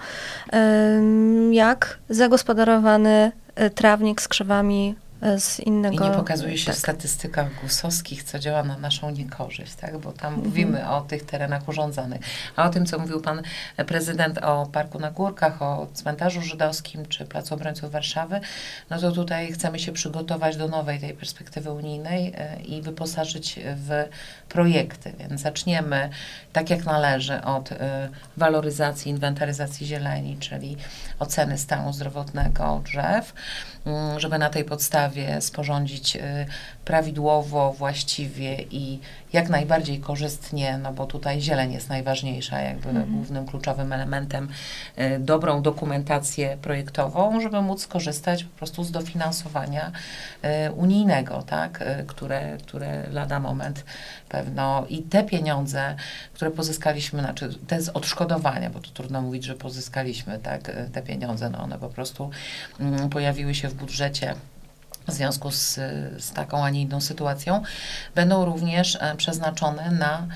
jak 1.52 1.98
zagospodarowany 2.10 3.32
y, 3.62 3.70
trawnik 3.70 4.22
z 4.22 4.28
krzewami 4.28 4.96
y, 5.26 5.40
z 5.40 5.60
I 5.60 5.68
innego... 5.68 6.10
nie 6.10 6.16
pokazuje 6.16 6.58
się 6.58 6.66
tak. 6.66 6.76
w 6.76 6.80
statystykach 6.80 7.62
gusowskich, 7.62 8.24
co 8.24 8.40
działa 8.40 8.64
na 8.64 8.78
naszą 8.78 9.10
niekorzyść, 9.10 9.76
tak? 9.76 9.98
bo 9.98 10.12
tam 10.12 10.34
Mhm. 10.34 10.48
mówimy 10.50 10.90
o 10.90 11.02
tych 11.02 11.26
terenach 11.26 11.68
urządzonych. 11.70 12.22
A 12.56 12.66
o 12.66 12.70
tym, 12.70 12.86
co 12.86 13.00
mówił 13.00 13.22
pan 13.22 13.42
prezydent 13.88 14.38
o 14.38 14.66
Parku 14.66 15.00
na 15.00 15.12
Górkach, 15.12 15.62
o 15.62 15.88
cmentarzu 15.94 16.42
żydowskim 16.42 17.06
czy 17.06 17.26
Placu 17.26 17.54
Obrońców 17.54 17.92
Warszawy, 17.92 18.40
no 18.90 19.00
to 19.00 19.12
tutaj 19.12 19.52
chcemy 19.52 19.80
się 19.80 19.92
przygotować 19.92 20.58
do 20.58 20.68
nowej 20.68 21.00
tej 21.00 21.14
perspektywy 21.14 21.72
unijnej 21.72 22.34
e, 22.38 22.62
i 22.62 22.82
wyposażyć 22.82 23.60
w 23.66 24.04
projekty. 24.50 25.14
Więc 25.20 25.42
zaczniemy 25.42 26.10
tak 26.54 26.70
jak 26.70 26.86
należy 26.86 27.42
od 27.42 27.72
e, 27.72 28.10
waloryzacji, 28.38 29.12
inwentaryzacji 29.12 29.88
zieleni, 29.88 30.38
czyli 30.38 30.78
oceny 31.20 31.58
stanu 31.58 31.94
zdrowotnego 31.94 32.82
drzew, 32.86 33.34
mm, 33.86 34.20
żeby 34.20 34.38
na 34.38 34.50
tej 34.50 34.64
podstawie 34.64 35.15
sporządzić 35.40 36.16
y, 36.16 36.22
prawidłowo, 36.86 37.74
właściwie 37.74 38.62
i 38.62 39.00
jak 39.34 39.50
najbardziej 39.50 40.00
korzystnie, 40.00 40.78
no 40.78 40.94
bo 40.94 41.06
tutaj 41.06 41.42
zieleń 41.42 41.74
jest 41.74 41.90
najważniejsza, 41.90 42.62
jakby 42.62 42.94
głównym 42.94 43.46
kluczowym 43.46 43.94
elementem, 43.94 44.50
y, 45.00 45.20
dobrą 45.20 45.62
dokumentację 45.62 46.58
projektową, 46.62 47.42
żeby 47.42 47.62
móc 47.62 47.82
skorzystać 47.82 48.44
po 48.44 48.58
prostu 48.58 48.84
z 48.84 48.92
dofinansowania 48.92 49.92
y, 50.68 50.72
unijnego, 50.72 51.42
tak, 51.44 51.84
które, 52.08 52.58
które 52.58 53.10
lada 53.12 53.40
moment 53.40 53.86
pewno 54.30 54.86
i 54.90 55.04
te 55.04 55.24
pieniądze, 55.24 55.96
które 56.34 56.52
pozyskaliśmy, 56.52 57.20
znaczy 57.20 57.50
te 57.68 57.82
z 57.82 57.90
odszkodowania, 57.90 58.70
bo 58.70 58.80
to 58.80 58.90
trudno 58.90 59.22
mówić, 59.22 59.44
że 59.44 59.56
pozyskaliśmy, 59.56 60.40
tak, 60.40 60.72
te 60.94 61.02
pieniądze, 61.02 61.50
no 61.50 61.60
one 61.60 61.80
po 61.80 61.90
prostu 61.90 62.30
mm, 62.80 63.10
pojawiły 63.10 63.56
się 63.56 63.70
w 63.70 63.74
budżecie 63.74 64.36
w 65.08 65.12
związku 65.12 65.52
z, 65.52 65.74
z 66.18 66.34
taką, 66.34 66.64
a 66.64 66.70
nie 66.70 66.82
inną 66.82 67.02
sytuacją, 67.02 67.62
będą 68.16 68.46
również 68.46 68.98
e, 69.02 69.16
przeznaczone 69.16 69.92
na 69.92 70.28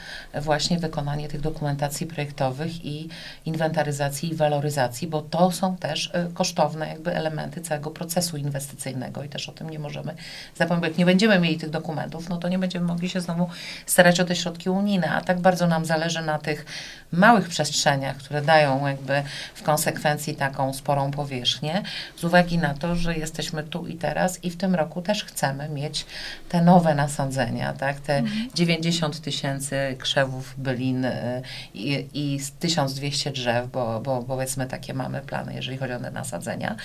właśnie 0.41 0.79
wykonanie 0.79 1.27
tych 1.27 1.41
dokumentacji 1.41 2.07
projektowych 2.07 2.85
i 2.85 3.09
inwentaryzacji 3.45 4.31
i 4.31 4.35
waloryzacji, 4.35 5.07
bo 5.07 5.21
to 5.21 5.51
są 5.51 5.77
też 5.77 6.11
e, 6.13 6.27
kosztowne 6.33 6.87
jakby 6.87 7.15
elementy 7.15 7.61
całego 7.61 7.91
procesu 7.91 8.37
inwestycyjnego 8.37 9.23
i 9.23 9.29
też 9.29 9.49
o 9.49 9.51
tym 9.51 9.69
nie 9.69 9.79
możemy 9.79 10.15
zapomnieć. 10.55 10.87
Jak 10.87 10.97
nie 10.97 11.05
będziemy 11.05 11.39
mieli 11.39 11.57
tych 11.57 11.69
dokumentów, 11.69 12.29
no 12.29 12.37
to 12.37 12.49
nie 12.49 12.59
będziemy 12.59 12.85
mogli 12.85 13.09
się 13.09 13.21
znowu 13.21 13.49
starać 13.85 14.19
o 14.19 14.25
te 14.25 14.35
środki 14.35 14.69
unijne, 14.69 15.11
a 15.11 15.21
tak 15.21 15.39
bardzo 15.39 15.67
nam 15.67 15.85
zależy 15.85 16.21
na 16.21 16.39
tych 16.39 16.65
małych 17.11 17.47
przestrzeniach, 17.47 18.17
które 18.17 18.41
dają 18.41 18.87
jakby 18.87 19.23
w 19.55 19.63
konsekwencji 19.63 20.35
taką 20.35 20.73
sporą 20.73 21.11
powierzchnię, 21.11 21.83
z 22.17 22.23
uwagi 22.23 22.57
na 22.57 22.73
to, 22.73 22.95
że 22.95 23.17
jesteśmy 23.17 23.63
tu 23.63 23.87
i 23.87 23.95
teraz 23.95 24.43
i 24.43 24.49
w 24.49 24.57
tym 24.57 24.75
roku 24.75 25.01
też 25.01 25.25
chcemy 25.25 25.69
mieć 25.69 26.05
te 26.49 26.61
nowe 26.61 26.95
nasadzenia, 26.95 27.73
tak, 27.73 27.99
te 27.99 28.23
90 28.55 29.21
tysięcy 29.21 29.95
krzewów 29.99 30.53
bylin 30.57 31.05
y, 31.05 31.41
i, 31.73 32.07
i 32.13 32.39
z 32.39 32.51
1200 32.51 33.31
drzew, 33.31 33.71
bo, 33.71 34.01
bo 34.01 34.23
powiedzmy 34.23 34.67
takie 34.67 34.93
mamy 34.93 35.21
plany, 35.21 35.53
jeżeli 35.53 35.77
chodzi 35.77 35.93
o 35.93 35.99
te 35.99 36.11
nasadzenia. 36.11 36.75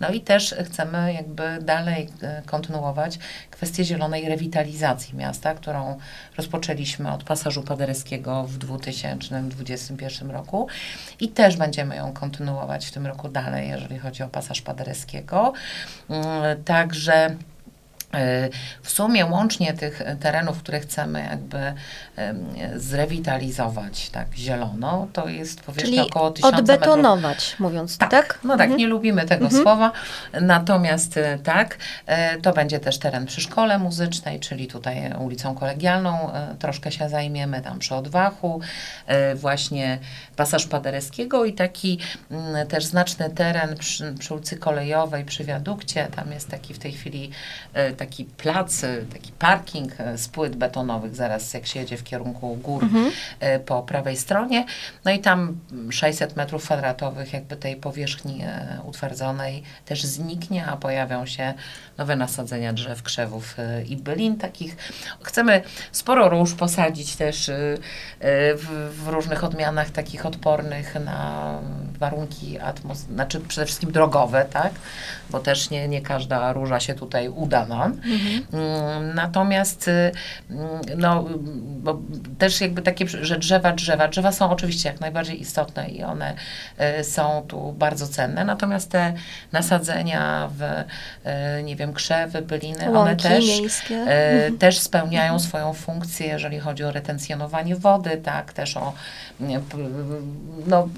No 0.00 0.08
i 0.08 0.20
też 0.20 0.54
chcemy 0.64 1.12
jakby 1.12 1.58
dalej 1.62 2.08
y, 2.22 2.46
kontynuować 2.46 3.18
kwestię 3.50 3.84
zielonej 3.84 4.28
rewitalizacji 4.28 5.16
miasta, 5.16 5.54
którą 5.54 5.98
rozpoczęliśmy 6.36 7.12
od 7.12 7.24
pasażu 7.24 7.62
paderewskiego 7.62 8.44
w 8.44 8.58
2021 8.58 10.30
roku 10.30 10.68
i 11.20 11.28
też 11.28 11.56
będziemy 11.56 11.96
ją 11.96 12.12
kontynuować 12.12 12.86
w 12.86 12.92
tym 12.92 13.06
roku 13.06 13.28
dalej, 13.28 13.68
jeżeli 13.68 13.98
chodzi 13.98 14.22
o 14.22 14.28
pasaż 14.28 14.62
paderewskiego. 14.62 15.52
Mm, 16.08 16.64
Także 16.64 17.36
w 18.82 18.90
sumie 18.90 19.26
łącznie 19.26 19.72
tych 19.74 20.02
terenów, 20.20 20.58
które 20.58 20.80
chcemy 20.80 21.20
jakby 21.30 21.74
zrewitalizować 22.76 24.10
tak 24.10 24.26
zielono, 24.36 25.08
to 25.12 25.28
jest 25.28 25.60
powierzchnia 25.62 25.96
Czyli 26.02 26.10
około 26.10 26.30
1000 26.30 26.54
odbetonować, 26.58 27.38
metrów. 27.38 27.60
mówiąc 27.60 27.98
tak. 27.98 28.10
tak? 28.10 28.38
No 28.44 28.52
tak, 28.56 28.60
Mhm. 28.64 28.78
nie 28.78 28.86
lubimy 28.86 29.24
tego 29.26 29.44
Mhm. 29.44 29.62
słowa. 29.62 29.92
Natomiast 30.40 31.16
e, 31.16 31.38
tak, 31.38 31.78
e, 32.06 32.38
to 32.38 32.52
będzie 32.52 32.80
też 32.80 32.98
teren 32.98 33.26
przy 33.26 33.40
szkole 33.40 33.78
muzycznej, 33.78 34.40
czyli 34.40 34.66
tutaj 34.66 35.12
ulicą 35.18 35.54
kolegialną 35.54 36.32
e, 36.32 36.54
troszkę 36.58 36.92
się 36.92 37.08
zajmiemy, 37.08 37.60
tam 37.62 37.78
przy 37.78 37.94
Odwachu, 37.94 38.60
e, 39.06 39.34
właśnie 39.34 39.98
pasaż 40.36 40.66
Paderewskiego 40.66 41.44
i 41.44 41.52
taki 41.52 41.98
mm, 42.30 42.66
też 42.66 42.84
znaczny 42.84 43.30
teren 43.30 43.76
przy, 43.76 44.14
przy 44.18 44.34
ulicy 44.34 44.56
Kolejowej, 44.56 45.24
przy 45.24 45.44
wiadukcie. 45.44 46.06
Tam 46.16 46.32
jest 46.32 46.48
taki 46.50 46.74
w 46.74 46.78
tej 46.78 46.92
chwili 46.92 47.30
e, 47.74 47.92
taki 48.04 48.24
plac, 48.24 48.84
e, 48.84 49.02
taki 49.12 49.32
parking 49.32 50.00
e, 50.00 50.18
z 50.18 50.28
płyt 50.28 50.56
betonowych, 50.56 51.14
zaraz 51.14 51.54
jak 51.54 51.66
się 51.66 51.80
jedzie 51.80 51.96
w 51.96 52.04
kierunku 52.04 52.56
gór 52.56 52.82
Mhm. 52.82 53.10
e, 53.40 53.60
po 53.60 53.82
prawej 53.82 54.16
stronie. 54.16 54.64
No 55.04 55.10
i 55.10 55.18
tam 55.18 55.58
600 55.90 56.36
metrów 56.36 56.64
kwadratowych 56.64 57.32
jakby 57.32 57.56
tej 57.56 57.76
powierzchni 57.76 58.44
utwardzonej 58.84 59.62
też 59.84 60.02
zniknie, 60.02 60.66
a 60.66 60.76
pojawią 60.76 61.26
się 61.26 61.54
nowe 61.98 62.16
nasadzenia 62.16 62.72
drzew, 62.72 63.02
krzewów 63.02 63.56
i 63.88 63.96
bylin 63.96 64.36
takich. 64.36 64.76
Chcemy 65.22 65.62
sporo 65.92 66.28
róż 66.28 66.54
posadzić 66.54 67.16
też 67.16 67.50
w, 68.20 68.92
w 69.04 69.08
różnych 69.08 69.44
odmianach 69.44 69.90
takich 69.90 70.26
odpornych 70.26 70.94
na 71.04 71.58
warunki 71.98 72.58
atmos... 72.58 72.98
znaczy 72.98 73.40
przede 73.40 73.66
wszystkim 73.66 73.92
drogowe, 73.92 74.44
tak? 74.52 74.72
Bo 75.30 75.40
też 75.40 75.70
nie, 75.70 75.88
nie 75.88 76.00
każda 76.02 76.52
róża 76.52 76.80
się 76.80 76.94
tutaj 76.94 77.28
uda 77.28 77.66
nam. 77.66 77.93
Mm, 78.52 79.14
Natomiast 79.14 79.88
y, 79.88 80.12
no, 80.96 81.24
bo 81.82 82.00
też 82.38 82.60
jakby 82.60 82.82
takie, 82.82 83.08
że 83.08 83.38
drzewa, 83.38 83.72
drzewa, 83.72 84.08
drzewa 84.08 84.32
są 84.32 84.50
oczywiście 84.50 84.88
jak 84.88 85.00
najbardziej 85.00 85.40
istotne 85.40 85.88
i 85.88 86.02
one 86.04 86.34
y, 87.00 87.04
są 87.04 87.44
tu 87.48 87.72
bardzo 87.72 88.08
cenne, 88.08 88.44
natomiast 88.44 88.90
te 88.90 89.12
nasadzenia 89.52 90.48
w, 90.58 90.62
y, 90.62 91.62
nie 91.62 91.76
wiem, 91.76 91.92
krzewy, 91.92 92.42
byliny, 92.42 92.84
one 92.88 92.98
Łąki 92.98 93.22
też, 93.22 93.44
miejskie. 93.46 94.06
y, 94.48 94.52
też 94.58 94.78
spełniają 94.78 95.38
swoją 95.38 95.72
funkcję, 95.72 96.26
jeżeli 96.26 96.58
chodzi 96.60 96.84
o 96.84 96.92
retencjonowanie 96.92 97.76
wody, 97.76 98.16
tak, 98.16 98.52
też 98.52 98.76
o 98.76 98.92
no, 100.66 100.88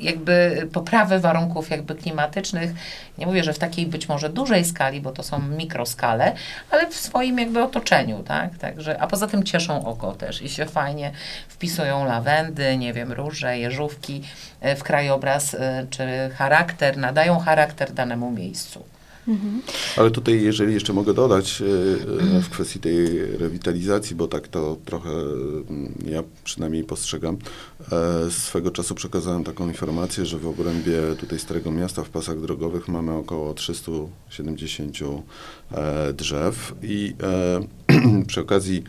jakby 0.00 0.68
poprawę 0.72 1.18
warunków 1.18 1.70
jakby 1.70 1.94
klimatycznych. 1.94 2.70
Nie 3.18 3.26
mówię, 3.26 3.44
że 3.44 3.52
w 3.52 3.58
takiej 3.58 3.86
być 3.86 4.08
może 4.08 4.28
dużej 4.28 4.64
skali, 4.64 5.00
bo 5.00 5.12
to 5.12 5.22
są 5.22 5.38
mikroskale, 5.38 6.32
ale 6.70 6.86
w 6.86 6.94
swoim 6.94 7.38
jakby 7.38 7.62
otoczeniu, 7.62 8.22
tak? 8.22 8.58
Także, 8.58 9.00
a 9.00 9.06
poza 9.06 9.26
tym 9.26 9.44
cieszą 9.44 9.84
oko 9.84 10.12
też 10.12 10.42
i 10.42 10.48
się 10.48 10.66
fajnie 10.66 11.12
wpisują 11.48 12.04
lawendy, 12.04 12.76
nie 12.76 12.92
wiem, 12.92 13.12
róże, 13.12 13.58
jeżówki 13.58 14.22
e, 14.60 14.76
w 14.76 14.82
krajobraz, 14.82 15.54
e, 15.54 15.86
czy 15.90 16.30
charakter, 16.36 16.96
nadają 16.96 17.38
charakter 17.38 17.92
danemu 17.92 18.30
miejscu. 18.30 18.97
Mhm. 19.28 19.62
Ale 19.96 20.10
tutaj, 20.10 20.42
jeżeli 20.42 20.74
jeszcze 20.74 20.92
mogę 20.92 21.14
dodać 21.14 21.62
e, 21.62 21.64
e, 22.36 22.40
w 22.42 22.50
kwestii 22.50 22.80
tej 22.80 23.26
rewitalizacji, 23.36 24.16
bo 24.16 24.28
tak 24.28 24.48
to 24.48 24.76
trochę 24.84 25.10
mm, 25.10 25.94
ja 26.06 26.22
przynajmniej 26.44 26.84
postrzegam, 26.84 27.36
e, 27.92 28.30
swego 28.30 28.70
czasu 28.70 28.94
przekazałem 28.94 29.44
taką 29.44 29.68
informację, 29.68 30.26
że 30.26 30.38
w 30.38 30.46
obrębie 30.46 31.00
tutaj 31.18 31.38
Starego 31.38 31.72
Miasta 31.72 32.04
w 32.04 32.08
pasach 32.08 32.40
drogowych 32.40 32.88
mamy 32.88 33.12
około 33.12 33.54
370 33.54 34.98
e, 35.72 36.12
drzew 36.12 36.74
i 36.82 37.14
przy 38.28 38.40
okazji 38.40 38.84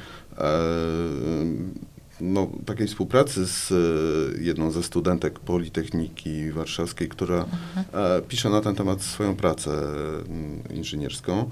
no, 2.22 2.50
takiej 2.66 2.88
współpracy 2.88 3.48
z 3.48 3.72
e, 3.72 4.44
jedną 4.44 4.72
ze 4.72 4.84
studentek 4.84 5.40
Politechniki 5.40 6.52
Warszawskiej, 6.52 7.10
która 7.10 7.46
e, 7.94 8.22
pisze 8.22 8.50
na 8.50 8.62
ten 8.62 8.76
temat 8.76 9.02
swoją 9.02 9.36
pracę 9.36 9.72
mm, 9.72 10.64
inżynierską. 10.74 11.50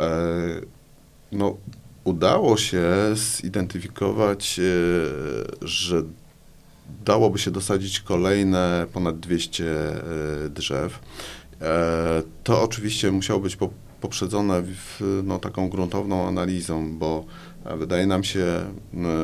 E, 0.00 0.08
no, 1.32 1.56
udało 2.04 2.56
się 2.56 2.90
zidentyfikować, 3.14 4.60
że 5.62 6.02
dałoby 7.04 7.38
się 7.38 7.50
dosadzić 7.50 8.00
kolejne 8.00 8.86
ponad 8.92 9.20
200 9.20 9.64
e, 9.64 10.48
drzew. 10.48 10.98
To 12.44 12.62
oczywiście 12.62 13.12
musiało 13.12 13.40
być 13.40 13.56
po- 13.56 13.70
poprzedzone 14.00 14.62
w, 14.62 15.20
no, 15.24 15.38
taką 15.38 15.68
gruntowną 15.68 16.28
analizą, 16.28 16.98
bo 16.98 17.24
wydaje 17.76 18.06
nam 18.06 18.24
się 18.24 18.44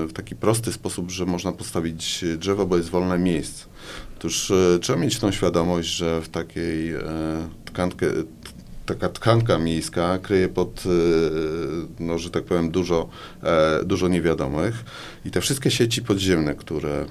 w 0.09 0.13
taki 0.13 0.37
prosty 0.37 0.73
sposób, 0.73 1.11
że 1.11 1.27
można 1.27 1.53
postawić 1.53 2.25
drzewo, 2.39 2.67
bo 2.67 2.77
jest 2.77 2.89
wolne 2.89 3.19
miejsce. 3.19 3.65
Otóż 4.19 4.51
e, 4.51 4.79
trzeba 4.79 4.99
mieć 4.99 5.19
tą 5.19 5.33
świadomość, 5.33 5.89
że 5.89 6.21
w 6.21 6.29
takiej 6.29 6.95
e, 6.95 7.03
tkankę, 7.65 8.07
taka 8.87 9.09
tkanka 9.09 9.59
miejska 9.59 10.19
kryje 10.19 10.49
pod, 10.49 10.85
e, 10.87 10.91
no, 12.01 12.19
że 12.19 12.31
tak 12.31 12.45
powiem, 12.45 12.71
dużo, 12.71 13.09
dużo 13.85 14.09
niewiadomych 14.09 14.85
i 15.25 15.31
te 15.31 15.41
wszystkie 15.41 15.71
sieci 15.71 16.03
podziemne, 16.03 16.55
które 16.55 17.07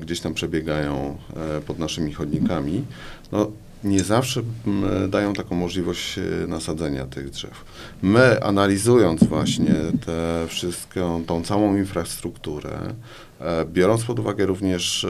gdzieś 0.00 0.20
tam 0.20 0.34
przebiegają 0.34 1.18
pod 1.66 1.78
naszymi 1.78 2.12
chodnikami, 2.12 2.84
no, 3.32 3.50
nie 3.84 4.04
zawsze 4.04 4.40
m, 4.66 5.10
dają 5.10 5.34
taką 5.34 5.54
możliwość 5.54 6.18
e, 6.18 6.46
nasadzenia 6.46 7.06
tych 7.06 7.30
drzew. 7.30 7.64
My, 8.02 8.42
analizując 8.42 9.24
właśnie 9.24 9.74
tę 10.06 10.46
wszystką, 10.48 11.24
tą 11.24 11.42
całą 11.44 11.76
infrastrukturę, 11.76 12.94
e, 13.40 13.64
biorąc 13.64 14.04
pod 14.04 14.18
uwagę 14.18 14.46
również 14.46 15.04
e, 15.04 15.08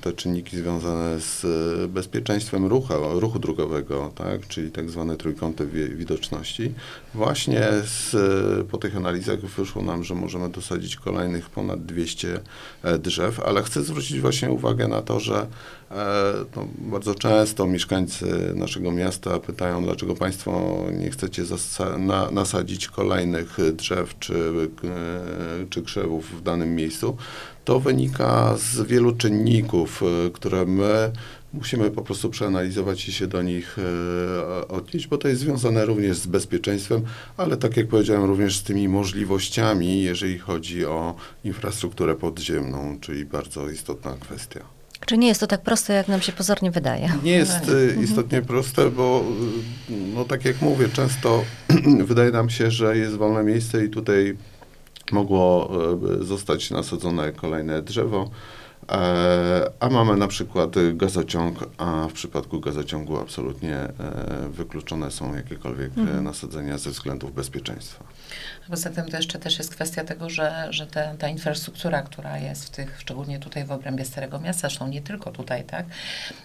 te 0.00 0.12
czynniki 0.12 0.56
związane 0.56 1.20
z 1.20 1.42
bezpieczeństwem 1.90 2.66
ruchu, 2.66 2.94
ruchu 3.20 3.38
drogowego, 3.38 4.12
tak, 4.14 4.48
czyli 4.48 4.70
tak 4.70 4.90
zwane 4.90 5.16
trójkąty 5.16 5.66
wi- 5.66 5.94
widoczności, 5.96 6.72
właśnie 7.14 7.62
z, 7.86 8.14
e, 8.14 8.64
po 8.64 8.78
tych 8.78 8.96
analizach 8.96 9.40
wyszło 9.40 9.82
nam, 9.82 10.04
że 10.04 10.14
możemy 10.14 10.48
dosadzić 10.48 10.96
kolejnych 10.96 11.50
ponad 11.50 11.86
200 11.86 12.40
e, 12.82 12.98
drzew, 12.98 13.40
ale 13.40 13.62
chcę 13.62 13.82
zwrócić 13.82 14.20
właśnie 14.20 14.50
uwagę 14.50 14.88
na 14.88 15.02
to, 15.02 15.20
że 15.20 15.46
e, 15.90 15.94
no, 16.56 16.68
bardzo 16.78 17.14
często 17.14 17.66
mieszkańcy 17.66 18.52
naszego 18.54 18.92
miasta 18.92 19.38
pytają, 19.38 19.84
dlaczego 19.84 20.14
Państwo 20.14 20.82
nie 20.92 21.10
chcecie 21.10 21.42
na, 21.98 22.30
nasadzić 22.30 22.88
kolejnych 22.88 23.56
drzew 23.72 24.18
czy, 24.18 24.34
e, 24.84 25.66
czy 25.70 25.82
krzewów 25.82 26.38
w 26.38 26.42
danym 26.42 26.74
miejscu. 26.74 27.16
To 27.64 27.80
wynika 27.80 28.56
z 28.56 28.82
wielu 28.82 29.16
czynników, 29.16 30.02
które 30.32 30.66
my 30.66 31.12
musimy 31.54 31.90
po 31.90 32.02
prostu 32.02 32.30
przeanalizować 32.30 33.08
i 33.08 33.12
się 33.12 33.26
do 33.26 33.42
nich 33.42 33.76
e, 33.78 34.68
odnieść, 34.68 35.06
bo 35.06 35.18
to 35.18 35.28
jest 35.28 35.40
związane 35.40 35.84
również 35.84 36.16
z 36.16 36.26
bezpieczeństwem, 36.26 37.02
ale 37.36 37.56
tak 37.56 37.76
jak 37.76 37.88
powiedziałem, 37.88 38.24
również 38.24 38.56
z 38.58 38.62
tymi 38.62 38.88
możliwościami, 38.88 40.02
jeżeli 40.02 40.38
chodzi 40.38 40.84
o 40.84 41.14
infrastrukturę 41.44 42.14
podziemną, 42.14 42.98
czyli 43.00 43.24
bardzo 43.24 43.68
istotna 43.68 44.16
kwestia. 44.20 44.60
Czy 45.06 45.18
nie 45.18 45.28
jest 45.28 45.40
to 45.40 45.46
tak 45.46 45.62
proste, 45.62 45.92
jak 45.92 46.08
nam 46.08 46.20
się 46.20 46.32
pozornie 46.32 46.70
wydaje? 46.70 47.08
Nie 47.22 47.32
jest 47.32 47.70
e, 47.98 48.02
istotnie 48.02 48.42
proste, 48.42 48.90
bo 48.90 49.24
e, 49.90 49.92
no 50.14 50.24
tak 50.24 50.44
jak 50.44 50.62
mówię, 50.62 50.88
często 50.88 51.44
wydaje 52.04 52.30
nam 52.30 52.50
się, 52.50 52.70
że 52.70 52.96
jest 52.98 53.16
wolne 53.16 53.44
miejsce 53.44 53.84
i 53.84 53.90
tutaj 53.90 54.36
mogło 55.12 55.70
zostać 56.20 56.70
nasadzone 56.70 57.32
kolejne 57.32 57.82
drzewo, 57.82 58.30
a 59.80 59.88
mamy 59.90 60.16
na 60.16 60.28
przykład 60.28 60.76
e, 60.76 60.92
gazociąg, 60.92 61.58
a 61.78 62.06
w 62.08 62.12
przypadku 62.12 62.60
gazociągu 62.60 63.18
absolutnie 63.18 63.76
e, 63.76 63.92
wykluczone 64.48 65.10
są 65.10 65.34
jakiekolwiek 65.34 65.90
e, 65.98 66.20
nasadzenia 66.20 66.78
ze 66.78 66.90
względów 66.90 67.34
bezpieczeństwa. 67.34 68.04
Poza 68.70 68.90
tym 68.90 69.04
to 69.04 69.16
jeszcze 69.16 69.38
też 69.38 69.58
jest 69.58 69.74
kwestia 69.74 70.04
tego, 70.04 70.30
że, 70.30 70.66
że 70.70 70.86
te, 70.86 71.14
ta 71.18 71.28
infrastruktura, 71.28 72.02
która 72.02 72.38
jest 72.38 72.64
w 72.64 72.70
tych, 72.70 73.00
szczególnie 73.00 73.38
tutaj 73.38 73.64
w 73.64 73.72
obrębie 73.72 74.04
Starego 74.04 74.40
Miasta, 74.40 74.60
zresztą 74.60 74.88
nie 74.88 75.02
tylko 75.02 75.30
tutaj, 75.30 75.64
tak, 75.64 75.86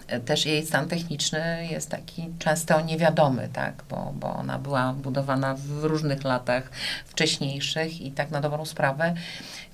e, 0.06 0.20
też 0.20 0.46
jej 0.46 0.66
stan 0.66 0.88
techniczny 0.88 1.68
jest 1.70 1.88
taki 1.88 2.28
często 2.38 2.80
niewiadomy, 2.80 3.48
tak, 3.52 3.84
bo, 3.90 4.12
bo 4.16 4.34
ona 4.34 4.58
była 4.58 4.92
budowana 4.92 5.54
w 5.54 5.84
różnych 5.84 6.24
latach 6.24 6.70
wcześniejszych 7.06 8.00
i 8.00 8.12
tak 8.12 8.30
na 8.30 8.40
dobrą 8.40 8.64
sprawę 8.64 9.14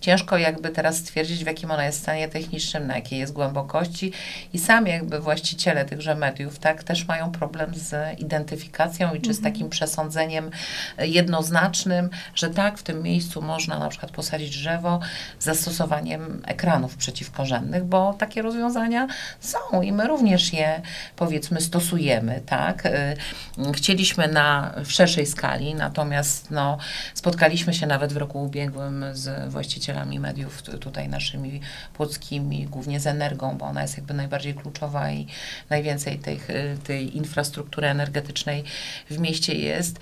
ciężko 0.00 0.38
jakby 0.38 0.70
teraz 0.70 0.96
stwierdzić, 0.96 1.44
w 1.44 1.46
jakim 1.46 1.70
ona 1.70 1.84
jest 1.84 2.02
stanie 2.02 2.28
technicznym, 2.28 2.86
na 2.86 2.94
jakiej 2.94 3.18
jest 3.18 3.32
głębokości 3.32 4.12
i 4.52 4.58
sami 4.58 4.90
jakby 4.90 5.20
właściciele 5.20 5.84
tychże 5.84 6.14
mediów, 6.14 6.58
tak, 6.58 6.84
też 6.84 7.06
mają 7.06 7.32
problem 7.32 7.74
z 7.74 8.20
identyfikacją 8.20 9.14
i 9.14 9.20
czy 9.20 9.34
z 9.34 9.40
takim 9.40 9.68
przesądzeniem 9.68 10.50
jednoznacznym, 10.98 12.10
że 12.34 12.50
tak, 12.50 12.78
w 12.78 12.82
tym 12.82 13.02
miejscu 13.02 13.42
można 13.42 13.78
na 13.78 13.88
przykład 13.88 14.12
posadzić 14.12 14.50
drzewo 14.50 15.00
z 15.38 15.44
zastosowaniem 15.44 16.42
ekranów 16.46 16.96
przeciwkorzennych, 16.96 17.84
bo 17.84 18.14
takie 18.14 18.42
rozwiązania 18.42 19.06
są 19.40 19.82
i 19.82 19.92
my 19.92 20.06
również 20.06 20.52
je 20.52 20.80
powiedzmy 21.16 21.60
stosujemy, 21.60 22.40
tak. 22.46 22.86
Y, 22.86 23.72
chcieliśmy 23.72 24.28
na 24.28 24.74
w 24.84 24.92
szerszej 24.92 25.26
skali, 25.26 25.74
natomiast 25.74 26.50
no, 26.50 26.78
spotkaliśmy 27.14 27.74
się 27.74 27.86
nawet 27.86 28.12
w 28.12 28.16
roku 28.16 28.42
ubiegłym 28.42 29.04
z 29.12 29.50
właścicielami 29.52 29.85
mediów 30.20 30.62
tutaj 30.62 31.08
naszymi 31.08 31.60
płockimi, 31.94 32.66
głównie 32.66 33.00
z 33.00 33.06
Energią, 33.06 33.56
bo 33.58 33.66
ona 33.66 33.82
jest 33.82 33.96
jakby 33.96 34.14
najbardziej 34.14 34.54
kluczowa 34.54 35.10
i 35.10 35.26
najwięcej 35.70 36.18
tej, 36.18 36.40
tej 36.84 37.16
infrastruktury 37.16 37.86
energetycznej 37.86 38.64
w 39.10 39.18
mieście 39.18 39.54
jest. 39.54 39.98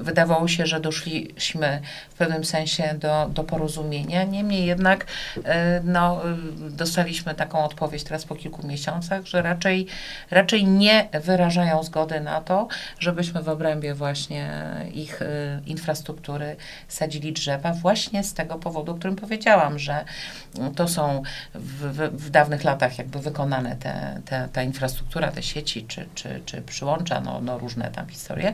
Wydawało 0.00 0.48
się, 0.48 0.66
że 0.66 0.80
doszliśmy 0.80 1.80
w 2.10 2.14
pewnym 2.14 2.44
sensie 2.44 2.94
do, 3.00 3.28
do 3.28 3.44
porozumienia, 3.44 4.24
niemniej 4.24 4.66
jednak 4.66 5.06
no, 5.84 6.20
dostaliśmy 6.70 7.34
taką 7.34 7.64
odpowiedź 7.64 8.04
teraz 8.04 8.24
po 8.24 8.34
kilku 8.34 8.66
miesiącach, 8.66 9.26
że 9.26 9.42
raczej, 9.42 9.86
raczej 10.30 10.64
nie 10.64 11.08
wyrażają 11.24 11.82
zgody 11.82 12.20
na 12.20 12.40
to, 12.40 12.68
żebyśmy 12.98 13.42
w 13.42 13.48
obrębie 13.48 13.94
właśnie 13.94 14.50
ich 14.94 15.20
infrastruktury 15.66 16.56
sadzili 16.88 17.32
drzewa 17.32 17.72
właśnie 17.72 18.24
z 18.24 18.34
tego 18.34 18.54
powodu, 18.54 18.92
o 18.92 18.98
którym 19.08 19.28
powiedziałam, 19.28 19.78
że 19.78 20.04
to 20.76 20.88
są 20.88 21.22
w, 21.54 21.82
w, 21.82 22.26
w 22.26 22.30
dawnych 22.30 22.64
latach 22.64 22.98
jakby 22.98 23.18
wykonane 23.18 23.76
te, 23.76 24.20
te, 24.24 24.48
ta 24.52 24.62
infrastruktura, 24.62 25.32
te 25.32 25.42
sieci 25.42 25.84
czy, 25.86 26.08
czy, 26.14 26.42
czy 26.46 26.62
przyłącza, 26.62 27.20
no, 27.20 27.40
no 27.40 27.58
różne 27.58 27.90
tam 27.90 28.08
historie 28.08 28.52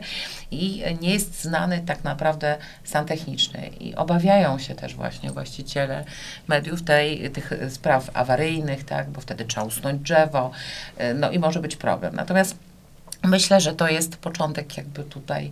i 0.51 0.83
nie 1.01 1.13
jest 1.13 1.41
znany 1.41 1.79
tak 1.79 2.03
naprawdę 2.03 2.57
stan 2.83 3.05
techniczny 3.05 3.67
i 3.67 3.95
obawiają 3.95 4.59
się 4.59 4.75
też 4.75 4.95
właśnie 4.95 5.31
właściciele 5.31 6.05
mediów 6.47 6.83
tej, 6.83 7.31
tych 7.31 7.53
spraw 7.69 8.09
awaryjnych, 8.13 8.83
tak, 8.83 9.09
bo 9.09 9.21
wtedy 9.21 9.45
trzeba 9.45 9.65
usunąć 9.65 10.01
drzewo, 10.01 10.51
no 11.15 11.31
i 11.31 11.39
może 11.39 11.59
być 11.59 11.75
problem. 11.75 12.15
Natomiast 12.15 12.57
Myślę, 13.23 13.61
że 13.61 13.73
to 13.73 13.87
jest 13.87 14.17
początek 14.17 14.77
jakby 14.77 15.03
tutaj 15.03 15.51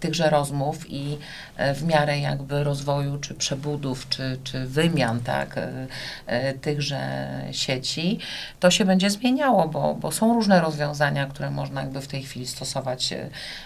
tychże 0.00 0.30
rozmów 0.30 0.90
i 0.90 1.18
e, 1.56 1.74
w 1.74 1.82
miarę 1.82 2.18
jakby 2.18 2.64
rozwoju, 2.64 3.18
czy 3.18 3.34
przebudów, 3.34 4.08
czy, 4.08 4.38
czy 4.44 4.66
wymian, 4.66 5.20
tak, 5.20 5.58
e, 5.58 5.86
e, 6.26 6.54
tychże 6.54 7.28
sieci, 7.52 8.18
to 8.60 8.70
się 8.70 8.84
będzie 8.84 9.10
zmieniało, 9.10 9.68
bo, 9.68 9.94
bo 9.94 10.12
są 10.12 10.34
różne 10.34 10.60
rozwiązania, 10.60 11.26
które 11.26 11.50
można 11.50 11.80
jakby 11.80 12.00
w 12.00 12.06
tej 12.06 12.22
chwili 12.22 12.46
stosować, 12.46 13.14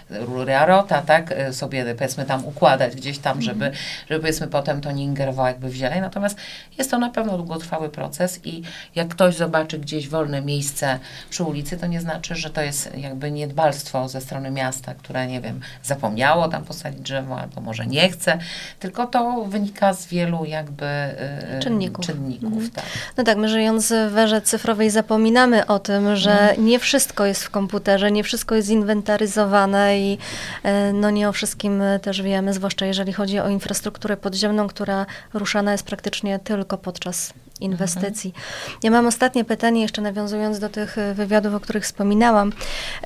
rury 0.09 0.55
Arota, 0.55 1.01
tak, 1.01 1.33
sobie 1.51 1.95
powiedzmy 1.95 2.25
tam 2.25 2.45
układać 2.45 2.95
gdzieś 2.95 3.19
tam, 3.19 3.41
żeby, 3.41 3.65
mhm. 3.65 3.83
żeby 4.09 4.19
powiedzmy 4.19 4.47
potem 4.47 4.81
to 4.81 4.91
nie 4.91 5.03
ingerowało 5.03 5.47
jakby 5.47 5.69
w 5.69 5.73
zieleń, 5.73 6.01
natomiast 6.01 6.37
jest 6.77 6.91
to 6.91 6.97
na 6.97 7.09
pewno 7.09 7.37
długotrwały 7.37 7.89
proces 7.89 8.39
i 8.45 8.61
jak 8.95 9.07
ktoś 9.07 9.35
zobaczy 9.35 9.79
gdzieś 9.79 10.09
wolne 10.09 10.41
miejsce 10.41 10.99
przy 11.29 11.43
ulicy, 11.43 11.77
to 11.77 11.87
nie 11.87 12.01
znaczy, 12.01 12.35
że 12.35 12.49
to 12.49 12.61
jest 12.61 12.97
jakby 12.97 13.31
niedbalstwo 13.31 14.09
ze 14.09 14.21
strony 14.21 14.51
miasta, 14.51 14.93
które, 14.95 15.27
nie 15.27 15.41
wiem, 15.41 15.61
zapomniało 15.83 16.20
zapomniało 16.21 16.47
tam 16.47 16.63
posadzić 16.63 17.01
drzewo, 17.01 17.39
albo 17.39 17.61
może 17.61 17.87
nie 17.87 18.09
chce, 18.09 18.37
tylko 18.79 19.07
to 19.07 19.45
wynika 19.47 19.93
z 19.93 20.07
wielu 20.07 20.45
jakby 20.45 20.85
y, 20.85 21.59
czynników. 21.59 22.05
czynników 22.05 22.53
mhm. 22.53 22.71
tak. 22.71 22.85
No 23.17 23.23
tak, 23.23 23.37
my 23.37 23.49
żyjąc 23.49 23.93
w 24.09 24.17
erze 24.17 24.41
cyfrowej 24.41 24.89
zapominamy 24.89 25.65
o 25.65 25.79
tym, 25.79 26.15
że 26.15 26.31
mhm. 26.31 26.65
nie 26.65 26.79
wszystko 26.79 27.25
jest 27.25 27.43
w 27.43 27.49
komputerze, 27.49 28.11
nie 28.11 28.23
wszystko 28.23 28.55
jest 28.55 28.69
inwentaryzowane 28.69 29.99
i 29.99 30.17
y, 30.65 30.93
no 30.93 31.09
nie 31.09 31.29
o 31.29 31.31
wszystkim 31.31 31.83
też 32.01 32.21
wiemy, 32.21 32.53
zwłaszcza 32.53 32.85
jeżeli 32.85 33.13
chodzi 33.13 33.39
o 33.39 33.49
infrastrukturę 33.49 34.17
podziemną, 34.17 34.67
która 34.67 35.05
ruszana 35.33 35.71
jest 35.71 35.83
praktycznie 35.83 36.39
tylko 36.39 36.77
podczas 36.77 37.33
inwestycji. 37.59 38.33
Mhm. 38.35 38.79
Ja 38.83 38.91
mam 38.91 39.07
ostatnie 39.07 39.45
pytanie, 39.45 39.81
jeszcze 39.81 40.01
nawiązując 40.01 40.59
do 40.59 40.69
tych 40.69 40.97
wywiadów, 41.13 41.53
o 41.53 41.59
których 41.59 41.83
wspominałam. 41.83 42.51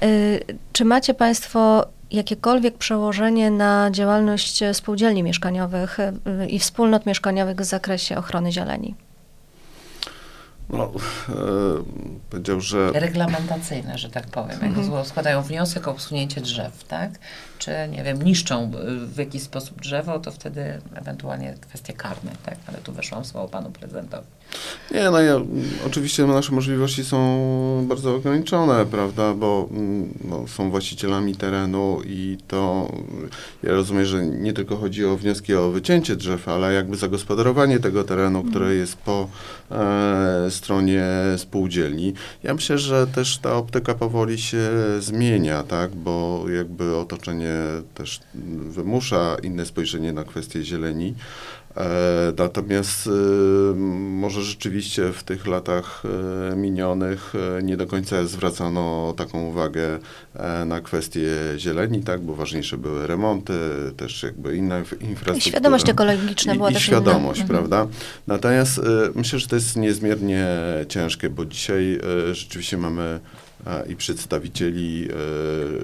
Y, 0.03 0.41
czy 0.73 0.85
macie 0.85 1.13
Państwo 1.13 1.87
jakiekolwiek 2.15 2.77
przełożenie 2.77 3.51
na 3.51 3.91
działalność 3.91 4.63
spółdzielni 4.73 5.23
mieszkaniowych 5.23 5.99
y, 5.99 6.47
i 6.47 6.59
wspólnot 6.59 7.05
mieszkaniowych 7.05 7.57
w 7.57 7.63
zakresie 7.63 8.17
ochrony 8.17 8.51
zieleni? 8.51 8.95
No, 10.69 10.91
e, 11.29 11.33
powiedział, 12.29 12.61
że... 12.61 12.91
Reglamentacyjne, 12.91 13.97
że 13.97 14.09
tak 14.09 14.27
powiem. 14.27 14.59
Jak 14.61 14.77
mhm. 14.77 15.05
składają 15.05 15.41
wniosek 15.41 15.87
o 15.87 15.91
usunięcie 15.91 16.41
drzew, 16.41 16.83
tak? 16.83 17.11
Czy, 17.59 17.71
nie 17.91 18.03
wiem, 18.03 18.21
niszczą 18.21 18.71
w 19.05 19.17
jakiś 19.17 19.43
sposób 19.43 19.81
drzewo, 19.81 20.19
to 20.19 20.31
wtedy 20.31 20.81
ewentualnie 20.95 21.55
kwestie 21.61 21.93
karne, 21.93 22.31
tak? 22.45 22.57
Ale 22.67 22.77
tu 22.77 22.93
weszłam 22.93 23.25
słowo 23.25 23.47
panu 23.47 23.71
prezydentowi. 23.71 24.27
Nie, 24.91 25.09
no 25.11 25.21
ja, 25.21 25.35
oczywiście 25.87 26.25
nasze 26.25 26.51
możliwości 26.51 27.03
są 27.03 27.85
bardzo 27.89 28.15
ograniczone, 28.15 28.85
prawda, 28.85 29.33
bo 29.33 29.67
mm, 29.71 30.13
no, 30.23 30.47
są 30.47 30.71
właścicielami 30.71 31.35
terenu 31.35 32.01
i 32.05 32.37
to 32.47 32.91
ja 33.63 33.71
rozumiem, 33.71 34.05
że 34.05 34.25
nie 34.25 34.53
tylko 34.53 34.77
chodzi 34.77 35.05
o 35.05 35.17
wnioski 35.17 35.55
o 35.55 35.71
wycięcie 35.71 36.15
drzew, 36.15 36.47
ale 36.47 36.73
jakby 36.73 36.97
zagospodarowanie 36.97 37.79
tego 37.79 38.03
terenu, 38.03 38.39
mhm. 38.39 38.49
które 38.49 38.75
jest 38.75 38.97
po 38.97 39.29
e, 39.71 40.51
stronie 40.51 41.05
spółdzielni. 41.37 42.13
Ja 42.43 42.53
myślę, 42.53 42.77
że 42.77 43.07
też 43.07 43.37
ta 43.37 43.55
optyka 43.55 43.93
powoli 43.93 44.37
się 44.37 44.69
zmienia, 44.99 45.63
tak, 45.63 45.95
bo 45.95 46.45
jakby 46.57 46.97
otoczenie 46.97 47.44
też 47.93 48.19
wymusza 48.69 49.37
inne 49.43 49.65
spojrzenie 49.65 50.13
na 50.13 50.23
kwestie 50.23 50.63
zieleni. 50.63 51.15
E, 51.77 52.33
natomiast 52.37 53.07
e, 53.07 53.11
może 53.95 54.43
rzeczywiście 54.43 55.13
w 55.13 55.23
tych 55.23 55.47
latach 55.47 56.03
e, 56.51 56.55
minionych 56.55 57.33
nie 57.63 57.77
do 57.77 57.87
końca 57.87 58.25
zwracano 58.25 59.13
taką 59.17 59.47
uwagę 59.47 59.99
na 60.65 60.81
kwestie 60.81 61.29
zieleni, 61.57 62.03
tak, 62.03 62.21
bo 62.21 62.35
ważniejsze 62.35 62.77
były 62.77 63.07
remonty, 63.07 63.53
też 63.97 64.23
jakby 64.23 64.57
inna 64.57 64.79
infrastruktura. 64.79 65.35
I 65.35 65.41
świadomość 65.41 65.89
ekologiczna 65.89 66.55
była 66.55 66.71
I, 66.71 66.75
i 66.75 66.79
świadomość, 66.79 67.39
inna. 67.39 67.49
Mhm. 67.49 67.69
prawda? 67.69 67.93
Natomiast 68.27 68.81
myślę, 69.15 69.39
że 69.39 69.47
to 69.47 69.55
jest 69.55 69.75
niezmiernie 69.75 70.47
ciężkie, 70.89 71.29
bo 71.29 71.45
dzisiaj 71.45 71.99
rzeczywiście 72.31 72.77
mamy 72.77 73.19
i 73.89 73.95
przedstawicieli 73.95 75.07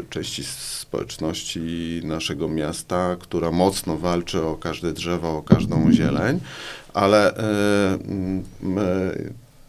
części 0.09 0.43
społeczności 0.43 2.01
naszego 2.03 2.47
miasta, 2.47 3.15
która 3.19 3.51
mocno 3.51 3.97
walczy 3.97 4.41
o 4.41 4.55
każde 4.55 4.93
drzewo, 4.93 5.37
o 5.37 5.43
każdą 5.43 5.91
zieleń, 5.91 6.39
ale 6.93 7.33
my 8.61 9.13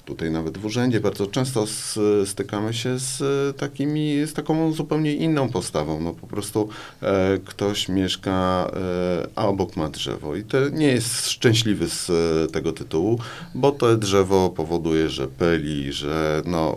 tutaj 0.04 0.30
nawet 0.30 0.58
w 0.58 0.64
urzędzie 0.64 1.00
bardzo 1.00 1.26
często 1.26 1.66
z, 1.66 1.98
stykamy 2.28 2.74
się 2.74 2.98
z 2.98 3.22
takimi, 3.56 4.26
z 4.26 4.32
taką 4.32 4.72
zupełnie 4.72 5.14
inną 5.14 5.48
postawą. 5.48 6.00
No 6.00 6.12
po 6.12 6.26
prostu 6.26 6.68
e, 7.02 7.38
ktoś 7.44 7.88
mieszka, 7.88 8.70
e, 8.76 9.28
a 9.36 9.46
obok 9.46 9.76
ma 9.76 9.88
drzewo 9.88 10.36
i 10.36 10.44
to 10.44 10.68
nie 10.68 10.86
jest 10.86 11.28
szczęśliwy 11.28 11.88
z 11.88 12.10
e, 12.10 12.52
tego 12.52 12.72
tytułu, 12.72 13.18
bo 13.54 13.72
to 13.72 13.96
drzewo 13.96 14.50
powoduje, 14.50 15.08
że 15.08 15.28
pyli, 15.28 15.92
że 15.92 16.42
no... 16.46 16.76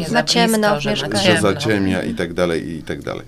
E, 0.00 0.08
za 0.08 0.22
ciemno, 0.22 0.80
że, 0.80 0.96
że 0.96 1.40
zaciemnia 1.40 2.02
i 2.02 2.14
tak 2.14 2.34
dalej, 2.34 2.70
i 2.70 2.82
tak 2.82 3.02
dalej. 3.02 3.26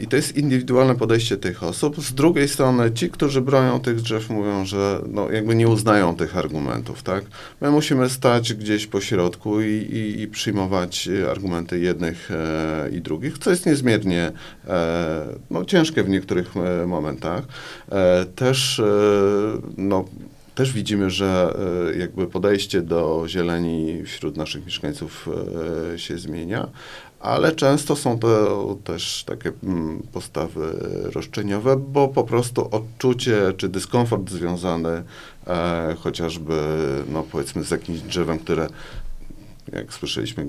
I 0.00 0.06
to 0.06 0.16
jest 0.16 0.36
indywidualne 0.36 0.94
podejście 0.94 1.36
tych 1.36 1.62
osób. 1.62 2.00
Z 2.00 2.14
drugiej 2.14 2.48
strony 2.48 2.92
ci, 2.92 3.10
którzy 3.10 3.40
bronią 3.40 3.80
tych 3.80 4.00
drzew, 4.00 4.30
mówią, 4.30 4.64
że 4.64 5.00
no, 5.06 5.30
jakby 5.30 5.54
nie 5.54 5.68
uznają 5.68 6.16
tych 6.16 6.36
argumentów, 6.36 7.02
tak? 7.02 7.24
My 7.60 7.70
musimy 7.70 8.10
stać 8.10 8.54
gdzieś 8.54 8.86
po 8.86 9.00
środku 9.00 9.60
i, 9.60 9.66
i, 9.66 10.20
i 10.20 10.28
przyjmować 10.28 11.08
argumenty 11.30 11.78
jednych 11.78 12.30
e, 12.30 12.90
i 12.92 13.00
drugich, 13.00 13.38
co 13.38 13.50
jest 13.50 13.66
niezmiernie 13.66 14.32
e, 14.68 15.26
no, 15.50 15.64
ciężkie 15.64 16.02
w 16.02 16.08
niektórych 16.08 16.56
e, 16.56 16.86
momentach. 16.86 17.44
E, 17.92 18.24
też 18.24 18.80
e, 18.80 18.84
no, 19.76 20.04
też 20.54 20.72
widzimy, 20.72 21.10
że 21.10 21.54
e, 21.94 21.98
jakby 21.98 22.26
podejście 22.26 22.82
do 22.82 23.24
zieleni 23.28 24.02
wśród 24.04 24.36
naszych 24.36 24.64
mieszkańców 24.64 25.28
się 25.96 26.18
zmienia, 26.18 26.68
ale 27.24 27.52
często 27.52 27.96
są 27.96 28.18
to 28.18 28.76
też 28.84 29.24
takie 29.24 29.52
mm, 29.62 30.02
postawy 30.12 30.78
roszczeniowe, 31.14 31.76
bo 31.76 32.08
po 32.08 32.24
prostu 32.24 32.68
odczucie 32.70 33.52
czy 33.56 33.68
dyskomfort 33.68 34.30
związany 34.30 35.02
e, 35.46 35.96
chociażby, 36.00 36.54
no 37.08 37.22
powiedzmy, 37.22 37.64
z 37.64 37.70
jakimś 37.70 38.00
drzewem, 38.00 38.38
które 38.38 38.68
jak 39.72 39.92
słyszeliśmy 39.92 40.46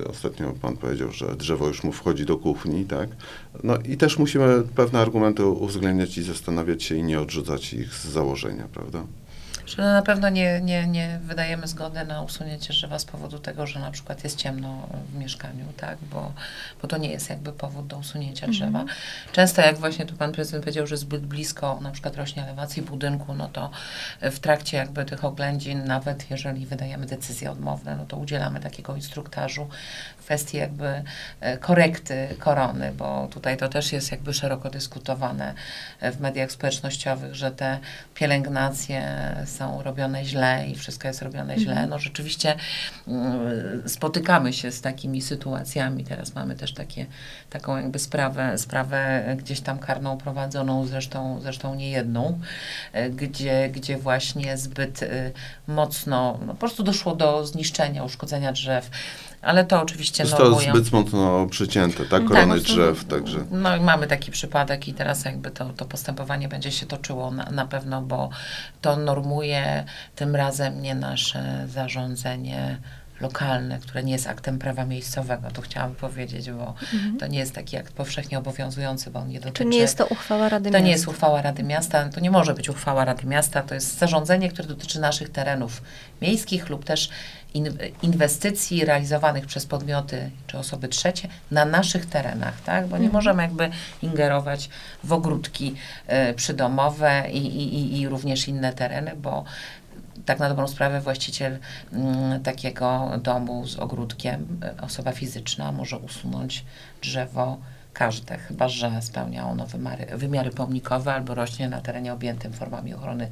e, 0.00 0.08
ostatnio, 0.08 0.54
pan 0.62 0.76
powiedział, 0.76 1.12
że 1.12 1.36
drzewo 1.36 1.68
już 1.68 1.84
mu 1.84 1.92
wchodzi 1.92 2.24
do 2.24 2.36
kuchni, 2.36 2.84
tak? 2.84 3.08
No 3.64 3.78
i 3.88 3.96
też 3.96 4.18
musimy 4.18 4.62
pewne 4.76 5.00
argumenty 5.00 5.46
uwzględniać 5.46 6.18
i 6.18 6.22
zastanawiać 6.22 6.82
się 6.82 6.94
i 6.94 7.02
nie 7.02 7.20
odrzucać 7.20 7.72
ich 7.74 7.94
z 7.94 8.04
założenia, 8.04 8.68
prawda? 8.72 9.04
Że 9.68 9.82
na 9.82 10.02
pewno 10.02 10.28
nie, 10.28 10.60
nie, 10.60 10.86
nie 10.86 11.18
wydajemy 11.22 11.66
zgody 11.66 12.04
na 12.04 12.22
usunięcie 12.22 12.72
drzewa 12.72 12.98
z 12.98 13.04
powodu 13.04 13.38
tego, 13.38 13.66
że 13.66 13.80
na 13.80 13.90
przykład 13.90 14.24
jest 14.24 14.36
ciemno 14.36 14.88
w 15.12 15.18
mieszkaniu, 15.18 15.64
tak, 15.76 15.98
bo, 16.12 16.32
bo 16.82 16.88
to 16.88 16.98
nie 16.98 17.10
jest 17.10 17.30
jakby 17.30 17.52
powód 17.52 17.86
do 17.86 17.98
usunięcia 17.98 18.46
drzewa. 18.46 18.80
Mhm. 18.80 18.98
Często 19.32 19.62
jak 19.62 19.78
właśnie 19.78 20.06
tu 20.06 20.16
pan 20.16 20.32
prezydent 20.32 20.64
powiedział, 20.64 20.86
że 20.86 20.96
zbyt 20.96 21.26
blisko 21.26 21.78
na 21.80 21.90
przykład 21.90 22.16
rośnie 22.16 22.42
elewacji 22.42 22.82
budynku, 22.82 23.34
no 23.34 23.48
to 23.48 23.70
w 24.20 24.38
trakcie 24.38 24.76
jakby 24.76 25.04
tych 25.04 25.24
oględzin, 25.24 25.84
nawet 25.84 26.30
jeżeli 26.30 26.66
wydajemy 26.66 27.06
decyzje 27.06 27.50
odmowne, 27.50 27.96
no 27.96 28.06
to 28.06 28.16
udzielamy 28.16 28.60
takiego 28.60 28.96
instruktażu 28.96 29.68
w 30.18 30.24
kwestii 30.24 30.56
jakby 30.56 31.02
e, 31.40 31.58
korekty 31.58 32.28
korony, 32.38 32.92
bo 32.92 33.28
tutaj 33.30 33.56
to 33.56 33.68
też 33.68 33.92
jest 33.92 34.10
jakby 34.10 34.34
szeroko 34.34 34.70
dyskutowane 34.70 35.54
e, 36.00 36.12
w 36.12 36.20
mediach 36.20 36.52
społecznościowych, 36.52 37.34
że 37.34 37.50
te 37.50 37.78
pielęgnacje 38.14 39.18
są 39.58 39.82
robione 39.82 40.24
źle 40.24 40.66
i 40.68 40.74
wszystko 40.74 41.08
jest 41.08 41.22
robione 41.22 41.58
źle. 41.58 41.86
No 41.86 41.98
rzeczywiście 41.98 42.56
mm, 43.08 43.88
spotykamy 43.88 44.52
się 44.52 44.72
z 44.72 44.80
takimi 44.80 45.22
sytuacjami. 45.22 46.04
Teraz 46.04 46.34
mamy 46.34 46.54
też 46.56 46.72
takie, 46.72 47.06
taką 47.50 47.76
jakby 47.76 47.98
sprawę, 47.98 48.58
sprawę 48.58 49.24
gdzieś 49.38 49.60
tam 49.60 49.78
karną 49.78 50.18
prowadzoną, 50.18 50.86
zresztą, 50.86 51.40
zresztą 51.42 51.74
nie 51.74 51.90
jedną, 51.90 52.40
e, 52.92 53.10
gdzie, 53.10 53.70
gdzie 53.72 53.96
właśnie 53.96 54.56
zbyt 54.56 55.02
y, 55.02 55.32
mocno, 55.66 56.38
no 56.46 56.54
po 56.54 56.58
prostu 56.58 56.82
doszło 56.82 57.16
do 57.16 57.46
zniszczenia, 57.46 58.04
uszkodzenia 58.04 58.52
drzew. 58.52 58.90
Ale 59.42 59.64
to 59.64 59.82
oczywiście 59.82 60.26
Zostało 60.26 60.50
normują. 60.50 60.74
zbyt 60.76 60.92
mocno 60.92 61.46
przycięte, 61.46 62.04
tak? 62.04 62.24
Korony 62.24 62.60
drzew, 62.60 63.04
także... 63.04 63.38
No 63.50 63.76
i 63.76 63.80
mamy 63.80 64.06
taki 64.06 64.30
przypadek 64.30 64.88
i 64.88 64.94
teraz 64.94 65.24
jakby 65.24 65.50
to, 65.50 65.70
to 65.70 65.84
postępowanie 65.84 66.48
będzie 66.48 66.72
się 66.72 66.86
toczyło 66.86 67.30
na, 67.30 67.50
na 67.50 67.66
pewno, 67.66 68.02
bo 68.02 68.30
to 68.80 68.96
normuje 68.96 69.84
tym 70.16 70.36
razem 70.36 70.82
nie 70.82 70.94
nasze 70.94 71.66
zarządzenie 71.68 72.78
lokalne, 73.20 73.78
które 73.78 74.04
nie 74.04 74.12
jest 74.12 74.26
aktem 74.26 74.58
prawa 74.58 74.84
miejscowego, 74.84 75.50
to 75.50 75.62
chciałam 75.62 75.94
powiedzieć, 75.94 76.50
bo 76.50 76.74
to 77.18 77.26
nie 77.26 77.38
jest 77.38 77.54
taki 77.54 77.76
akt 77.76 77.92
powszechnie 77.92 78.38
obowiązujący, 78.38 79.10
bo 79.10 79.18
on 79.18 79.28
nie 79.28 79.40
dotyczy... 79.40 79.58
Czy 79.58 79.64
nie 79.64 79.78
jest 79.78 79.98
to 79.98 80.06
uchwała 80.06 80.48
Rady 80.48 80.64
To 80.64 80.70
Miasta? 80.70 80.84
nie 80.86 80.90
jest 80.90 81.08
uchwała 81.08 81.42
Rady 81.42 81.62
Miasta, 81.62 82.08
to 82.08 82.20
nie 82.20 82.30
może 82.30 82.54
być 82.54 82.68
uchwała 82.68 83.04
Rady 83.04 83.26
Miasta, 83.26 83.62
to 83.62 83.74
jest 83.74 83.98
zarządzenie, 83.98 84.48
które 84.50 84.68
dotyczy 84.68 85.00
naszych 85.00 85.28
terenów 85.28 85.82
miejskich 86.22 86.68
lub 86.68 86.84
też 86.84 87.10
inwestycji 88.02 88.84
realizowanych 88.84 89.46
przez 89.46 89.66
podmioty 89.66 90.30
czy 90.46 90.58
osoby 90.58 90.88
trzecie 90.88 91.28
na 91.50 91.64
naszych 91.64 92.06
terenach, 92.06 92.60
tak? 92.60 92.86
Bo 92.86 92.96
nie 92.98 93.04
Mhm. 93.04 93.12
możemy 93.12 93.42
jakby 93.42 93.70
ingerować 94.02 94.68
w 95.04 95.12
ogródki 95.12 95.74
e, 96.06 96.34
przydomowe 96.34 97.24
i, 97.32 97.46
i, 97.46 97.74
i, 97.74 98.00
i 98.00 98.08
również 98.08 98.48
inne 98.48 98.72
tereny, 98.72 99.12
bo 99.16 99.44
tak 100.26 100.38
na 100.38 100.48
dobrą 100.48 100.68
sprawę 100.68 101.00
właściciel 101.00 101.58
mm, 101.92 102.42
takiego 102.42 103.10
domu 103.22 103.66
z 103.66 103.76
ogródkiem, 103.76 104.60
e, 104.62 104.82
osoba 104.82 105.12
fizyczna 105.12 105.72
może 105.72 105.98
usunąć 105.98 106.64
drzewo 107.02 107.58
każde, 107.92 108.38
chyba 108.38 108.68
że 108.68 109.02
spełnia 109.02 109.46
ono 109.46 109.66
wymary, 109.66 110.06
wymiary 110.06 110.50
pomnikowe 110.50 111.14
albo 111.14 111.34
rośnie 111.34 111.68
na 111.68 111.80
terenie 111.80 112.12
objętym 112.12 112.52
formami 112.52 112.94
ochrony 112.94 113.28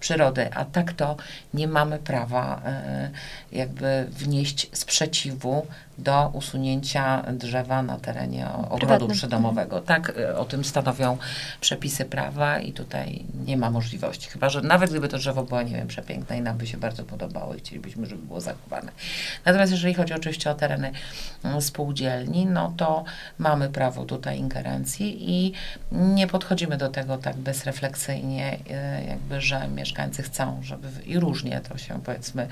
przyrody, 0.00 0.54
a 0.54 0.64
tak 0.64 0.92
to 0.92 1.16
nie 1.54 1.68
mamy 1.68 1.98
prawa 1.98 2.62
e, 2.64 3.10
jakby 3.52 4.06
wnieść 4.10 4.70
sprzeciwu 4.72 5.66
do 5.98 6.30
usunięcia 6.32 7.22
drzewa 7.32 7.82
na 7.82 7.98
terenie 7.98 8.48
ogrodu 8.48 8.78
Prywatnym. 8.78 9.10
przydomowego. 9.10 9.80
Tak 9.80 10.12
e, 10.18 10.38
o 10.38 10.44
tym 10.44 10.64
stanowią 10.64 11.18
przepisy 11.60 12.04
prawa 12.04 12.58
i 12.58 12.72
tutaj 12.72 13.24
nie 13.46 13.56
ma 13.56 13.70
możliwości. 13.70 14.30
Chyba, 14.30 14.48
że 14.48 14.62
nawet 14.62 14.90
gdyby 14.90 15.08
to 15.08 15.18
drzewo 15.18 15.42
było, 15.42 15.62
nie 15.62 15.76
wiem, 15.76 15.88
przepiękne 15.88 16.38
i 16.38 16.40
nam 16.40 16.58
by 16.58 16.66
się 16.66 16.78
bardzo 16.78 17.04
podobało 17.04 17.54
i 17.54 17.58
chcielibyśmy, 17.58 18.06
żeby 18.06 18.22
było 18.22 18.40
zachowane. 18.40 18.92
Natomiast 19.44 19.72
jeżeli 19.72 19.94
chodzi 19.94 20.14
oczywiście 20.14 20.50
o 20.50 20.54
tereny 20.54 20.92
mm, 21.44 21.62
spółdzielni, 21.62 22.46
no 22.46 22.72
to 22.76 23.04
mamy 23.38 23.68
prawo 23.68 23.95
tutaj 24.04 24.38
ingerencji 24.38 25.30
i 25.30 25.52
nie 25.92 26.26
podchodzimy 26.26 26.76
do 26.76 26.88
tego 26.88 27.18
tak 27.18 27.36
bezrefleksyjnie, 27.36 28.58
e, 28.70 29.04
jakby, 29.04 29.40
że 29.40 29.68
mieszkańcy 29.68 30.22
chcą, 30.22 30.60
żeby 30.62 30.88
i 31.06 31.18
różnie 31.18 31.60
to 31.60 31.78
się 31.78 32.00
powiedzmy 32.04 32.48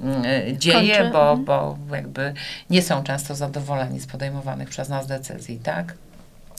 mm, 0.00 0.24
e, 0.24 0.56
dzieje, 0.58 0.96
Kończy, 0.96 1.12
bo, 1.12 1.30
mhm. 1.30 1.44
bo 1.44 1.78
jakby 1.96 2.34
nie 2.70 2.82
są 2.82 3.02
często 3.02 3.34
zadowoleni 3.34 4.00
z 4.00 4.06
podejmowanych 4.06 4.68
przez 4.68 4.88
nas 4.88 5.06
decyzji, 5.06 5.58
tak? 5.58 5.94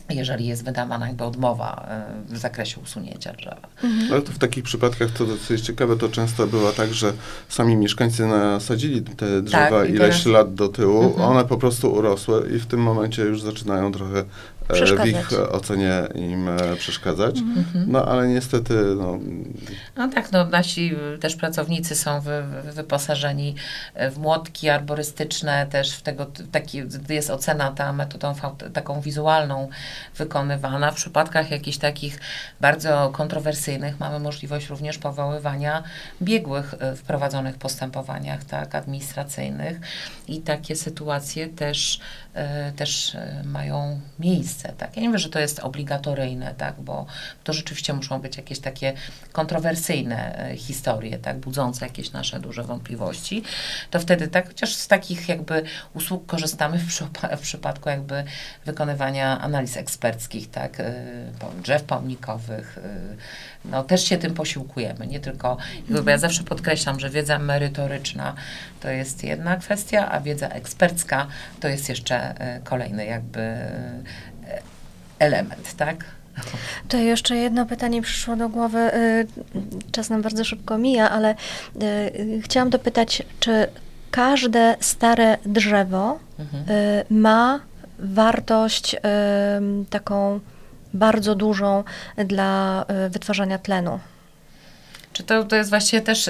Jeżeli 0.09 0.47
jest 0.47 0.65
wydawana 0.65 1.07
jakby 1.07 1.23
odmowa 1.23 1.85
e, 2.29 2.33
w 2.33 2.37
zakresie 2.37 2.81
usunięcia 2.81 3.33
drzewa. 3.33 3.67
Ale 4.11 4.21
to 4.21 4.31
w 4.31 4.37
takich 4.37 4.63
przypadkach, 4.63 5.11
to 5.11 5.25
dosyć 5.25 5.61
ciekawe, 5.61 5.95
to 5.97 6.09
często 6.09 6.47
było 6.47 6.71
tak, 6.71 6.93
że 6.93 7.13
sami 7.49 7.75
mieszkańcy 7.75 8.25
nasadzili 8.27 9.01
te 9.01 9.41
drzewa 9.41 9.69
Tak, 9.69 9.89
ileś 9.89 9.99
teraz- 9.99 10.25
lat 10.25 10.53
do 10.53 10.69
tyłu, 10.69 11.03
Mhm. 11.03 11.29
one 11.29 11.45
po 11.45 11.57
prostu 11.57 11.93
urosły 11.93 12.51
i 12.55 12.59
w 12.59 12.65
tym 12.65 12.79
momencie 12.79 13.21
już 13.21 13.41
zaczynają 13.41 13.91
trochę 13.91 14.23
w 14.71 14.75
Przeszkadzać. 14.75 15.07
ich 15.09 15.33
e, 15.33 15.49
ocenie 15.49 16.03
im 16.15 16.49
e, 16.49 16.75
przeszkadzać. 16.75 17.37
Mhm. 17.37 17.85
No 17.91 18.05
ale 18.05 18.27
niestety, 18.27 18.73
no, 18.73 19.19
No 19.97 20.07
tak, 20.09 20.31
no 20.31 20.45
nasi 20.45 20.95
y, 21.15 21.17
też 21.17 21.35
pracownicy 21.35 21.95
są 21.95 22.21
wy, 22.21 22.43
wy- 22.63 22.71
wyposażeni 22.71 23.55
y, 24.01 24.11
w 24.11 24.17
młotki 24.17 24.69
arborystyczne, 24.69 25.67
też 25.67 25.91
w 25.95 26.01
tego, 26.01 26.25
taki, 26.51 26.83
jest 27.09 27.29
ocena 27.29 27.71
ta 27.71 27.93
metodą 27.93 28.35
taką 28.73 29.01
wizualną 29.01 29.69
wykonywana. 30.15 30.91
W 30.91 30.95
przypadkach 30.95 31.51
jakichś 31.51 31.77
takich 31.77 32.19
bardzo 32.61 33.09
kontrowersyjnych 33.13 33.99
mamy 33.99 34.19
możliwość 34.19 34.69
również 34.69 34.97
powoływania 34.97 35.83
biegłych 36.21 36.75
w 36.95 37.01
prowadzonych 37.01 37.55
postępowaniach 37.57 38.43
tak, 38.43 38.75
administracyjnych 38.75 39.77
i 40.27 40.41
takie 40.41 40.75
sytuacje 40.75 41.47
też, 41.47 41.99
też 42.75 43.17
mają 43.43 43.99
miejsce. 44.19 44.60
Tak. 44.77 44.95
Ja 44.95 45.01
nie 45.01 45.09
mówię, 45.09 45.19
że 45.19 45.29
to 45.29 45.39
jest 45.39 45.59
obligatoryjne, 45.59 46.53
tak, 46.57 46.81
bo 46.81 47.05
to 47.43 47.53
rzeczywiście 47.53 47.93
muszą 47.93 48.19
być 48.19 48.37
jakieś 48.37 48.59
takie 48.59 48.93
kontrowersyjne 49.31 50.49
e, 50.51 50.57
historie, 50.57 51.17
tak, 51.17 51.37
budzące 51.37 51.85
jakieś 51.85 52.11
nasze 52.11 52.39
duże 52.39 52.63
wątpliwości, 52.63 53.43
to 53.91 53.99
wtedy 53.99 54.27
tak, 54.27 54.47
chociaż 54.47 54.73
z 54.75 54.87
takich 54.87 55.29
jakby 55.29 55.63
usług 55.93 56.25
korzystamy 56.25 56.77
w, 56.77 56.87
przypa- 56.87 57.37
w 57.37 57.41
przypadku 57.41 57.89
jakby 57.89 58.23
wykonywania 58.65 59.41
analiz 59.41 59.77
eksperckich, 59.77 60.51
tak, 60.51 60.79
e, 60.79 60.93
drzew 61.63 61.83
pomnikowych, 61.83 62.77
e, 62.77 63.15
no 63.65 63.83
też 63.83 64.03
się 64.03 64.17
tym 64.17 64.33
posiłkujemy, 64.33 65.07
nie 65.07 65.19
tylko, 65.19 65.57
bo 66.03 66.09
ja 66.09 66.17
zawsze 66.17 66.43
podkreślam, 66.43 66.99
że 66.99 67.09
wiedza 67.09 67.39
merytoryczna 67.39 68.33
to 68.79 68.89
jest 68.89 69.23
jedna 69.23 69.57
kwestia, 69.57 70.11
a 70.11 70.19
wiedza 70.21 70.47
ekspercka 70.47 71.27
to 71.59 71.67
jest 71.67 71.89
jeszcze 71.89 72.35
kolejny 72.63 73.05
jakby 73.05 73.57
element, 75.21 75.73
tak? 75.77 76.05
To 76.87 76.97
jeszcze 76.97 77.35
jedno 77.35 77.65
pytanie 77.65 78.01
przyszło 78.01 78.35
do 78.35 78.49
głowy. 78.49 78.79
Y, 78.95 79.27
Czas 79.91 80.09
nam 80.09 80.21
bardzo 80.21 80.43
szybko 80.43 80.77
mija, 80.77 81.09
ale 81.09 81.35
y, 81.81 82.41
chciałam 82.43 82.69
dopytać, 82.69 83.23
czy 83.39 83.67
każde 84.11 84.75
stare 84.79 85.37
drzewo 85.45 86.19
Mhm. 86.39 86.63
y, 86.69 87.05
ma 87.09 87.59
wartość 87.99 88.95
taką 89.89 90.39
bardzo 90.93 91.35
dużą 91.35 91.83
dla 92.25 92.85
wytwarzania 93.09 93.57
tlenu? 93.57 93.99
Czy 95.13 95.23
to, 95.23 95.43
to 95.43 95.55
jest 95.55 95.69
właściwie 95.69 96.01
też, 96.01 96.29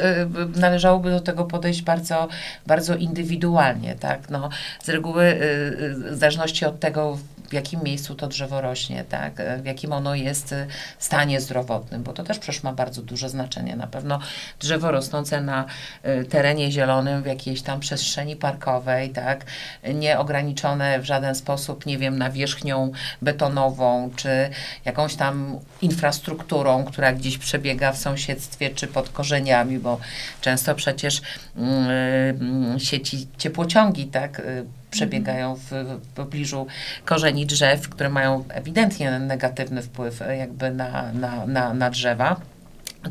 należałoby 0.55 1.11
do 1.11 1.19
tego 1.19 1.45
podejść 1.45 1.81
bardzo, 1.81 2.27
bardzo 2.67 2.95
indywidualnie, 2.95 3.95
tak? 3.95 4.29
No, 4.29 4.49
z 4.83 4.89
reguły 4.89 5.37
w 5.39 6.15
zależności 6.15 6.65
od 6.65 6.79
tego, 6.79 7.17
w 7.51 7.53
jakim 7.53 7.83
miejscu 7.83 8.15
to 8.15 8.27
drzewo 8.27 8.61
rośnie, 8.61 9.03
tak? 9.09 9.39
y, 9.39 9.57
W 9.61 9.65
jakim 9.65 9.93
ono 9.93 10.15
jest 10.15 10.51
y, 10.51 10.67
stanie 10.99 11.41
zdrowotnym, 11.41 12.03
bo 12.03 12.13
to 12.13 12.23
też 12.23 12.39
przecież 12.39 12.63
ma 12.63 12.73
bardzo 12.73 13.01
duże 13.01 13.29
znaczenie. 13.29 13.75
Na 13.75 13.87
pewno 13.87 14.19
drzewo 14.59 14.91
rosnące 14.91 15.41
na 15.41 15.65
y, 16.05 16.25
terenie 16.25 16.71
zielonym, 16.71 17.23
w 17.23 17.25
jakiejś 17.25 17.61
tam 17.61 17.79
przestrzeni 17.79 18.35
parkowej, 18.35 19.09
tak? 19.09 19.45
Nieograniczone 19.93 20.99
w 20.99 21.05
żaden 21.05 21.35
sposób, 21.35 21.85
nie 21.85 21.97
wiem, 21.97 22.17
nawierzchnią 22.17 22.91
betonową, 23.21 24.11
czy 24.15 24.49
jakąś 24.85 25.15
tam 25.15 25.59
infrastrukturą, 25.81 26.83
która 26.83 27.13
gdzieś 27.13 27.37
przebiega 27.37 27.91
w 27.91 27.97
sąsiedztwie, 27.97 28.69
czy 28.69 28.87
pod 28.87 29.09
korzeniami, 29.09 29.79
bo 29.79 29.99
często 30.41 30.75
przecież 30.75 31.21
mm, 31.55 32.79
sieci 32.79 33.27
ciepłociągi, 33.37 34.07
tak, 34.07 34.41
przebiegają 34.91 35.55
w, 35.55 35.69
w 35.69 36.07
pobliżu 36.15 36.67
korzeni 37.05 37.45
drzew, 37.45 37.89
które 37.89 38.09
mają 38.09 38.43
ewidentnie 38.49 39.19
negatywny 39.19 39.81
wpływ 39.81 40.21
y, 40.21 40.35
jakby 40.35 40.71
na, 40.71 41.11
na, 41.13 41.45
na, 41.45 41.73
na 41.73 41.89
drzewa. 41.89 42.41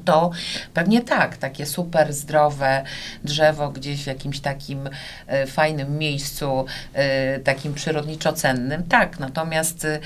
To 0.04 0.30
pewnie 0.74 1.00
tak, 1.00 1.36
takie 1.36 1.66
super 1.66 2.12
zdrowe 2.12 2.84
drzewo 3.24 3.68
gdzieś 3.68 4.04
w 4.04 4.06
jakimś 4.06 4.40
takim 4.40 4.90
e, 5.26 5.46
fajnym 5.46 5.98
miejscu, 5.98 6.64
e, 6.94 7.38
takim 7.38 7.74
przyrodniczo 7.74 8.32
cennym, 8.32 8.82
tak. 8.82 9.18
Natomiast 9.18 9.84
e, 9.84 10.00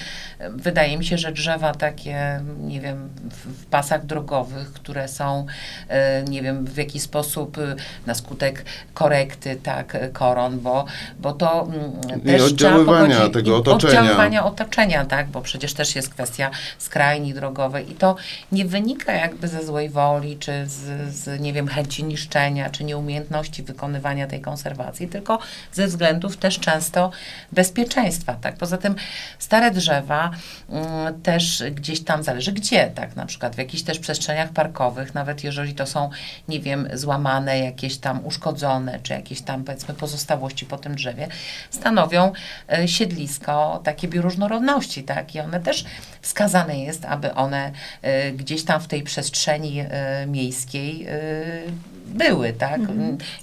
wydaje 0.50 0.98
mi 0.98 1.04
się, 1.04 1.18
że 1.18 1.32
drzewa 1.32 1.74
takie, 1.74 2.40
nie 2.60 2.80
wiem, 2.80 3.08
w, 3.30 3.62
w 3.62 3.66
pasach 3.66 4.06
drogowych, 4.06 4.72
które 4.72 5.08
są, 5.08 5.46
e, 5.88 6.22
nie 6.22 6.42
wiem, 6.42 6.64
w 6.64 6.76
jakiś 6.76 7.02
sposób 7.02 7.58
e, 7.58 7.76
na 8.06 8.14
skutek 8.14 8.64
korekty, 8.94 9.56
tak, 9.56 9.94
e, 9.94 10.08
koron, 10.08 10.60
bo, 10.60 10.84
bo 11.18 11.32
to 11.32 11.68
mm, 11.68 12.20
I 12.20 12.26
też 12.26 12.42
oddziaływania 12.42 13.06
trzeba 13.08 13.24
pogodzić- 13.26 13.32
tego 13.32 13.50
i 13.50 13.54
otoczenia. 13.54 14.00
Oddziaływania 14.00 14.44
otoczenia, 14.44 15.04
tak, 15.04 15.26
bo 15.28 15.40
przecież 15.42 15.74
też 15.74 15.96
jest 15.96 16.10
kwestia 16.10 16.50
skrajni 16.78 17.34
drogowej 17.34 17.90
i 17.90 17.94
to 17.94 18.16
nie 18.52 18.64
wynika 18.64 19.12
jakby 19.12 19.48
ze 19.48 19.62
złej 19.74 19.90
woli, 19.90 20.38
czy 20.38 20.66
z, 20.66 21.14
z, 21.14 21.40
nie 21.40 21.52
wiem, 21.52 21.68
chęci 21.68 22.04
niszczenia, 22.04 22.70
czy 22.70 22.84
nieumiejętności 22.84 23.62
wykonywania 23.62 24.26
tej 24.26 24.40
konserwacji, 24.40 25.08
tylko 25.08 25.38
ze 25.72 25.86
względów 25.86 26.36
też 26.36 26.58
często 26.58 27.10
bezpieczeństwa, 27.52 28.34
tak. 28.34 28.56
Poza 28.56 28.78
tym 28.78 28.94
stare 29.38 29.70
drzewa 29.70 30.30
mm, 30.68 31.22
też 31.22 31.62
gdzieś 31.70 32.04
tam 32.04 32.22
zależy. 32.22 32.52
Gdzie, 32.52 32.86
tak, 32.94 33.16
na 33.16 33.26
przykład 33.26 33.54
w 33.54 33.58
jakichś 33.58 33.82
też 33.82 33.98
przestrzeniach 33.98 34.50
parkowych, 34.50 35.14
nawet 35.14 35.44
jeżeli 35.44 35.74
to 35.74 35.86
są, 35.86 36.10
nie 36.48 36.60
wiem, 36.60 36.88
złamane, 36.92 37.58
jakieś 37.58 37.98
tam 37.98 38.26
uszkodzone, 38.26 39.00
czy 39.02 39.12
jakieś 39.12 39.42
tam 39.42 39.64
powiedzmy 39.64 39.94
pozostałości 39.94 40.66
po 40.66 40.78
tym 40.78 40.94
drzewie, 40.94 41.28
stanowią 41.70 42.32
e, 42.72 42.88
siedlisko 42.88 43.80
takie 43.84 44.08
bioróżnorodności, 44.08 45.02
tak, 45.02 45.34
i 45.34 45.40
one 45.40 45.60
też 45.60 45.84
wskazane 46.22 46.78
jest, 46.78 47.04
aby 47.04 47.34
one 47.34 47.72
e, 48.02 48.32
gdzieś 48.32 48.64
tam 48.64 48.80
w 48.80 48.86
tej 48.86 49.02
przestrzeni 49.02 49.63
e, 49.72 50.26
miejskiej 50.26 51.06
e, 51.08 51.62
były, 52.06 52.52
tak? 52.52 52.80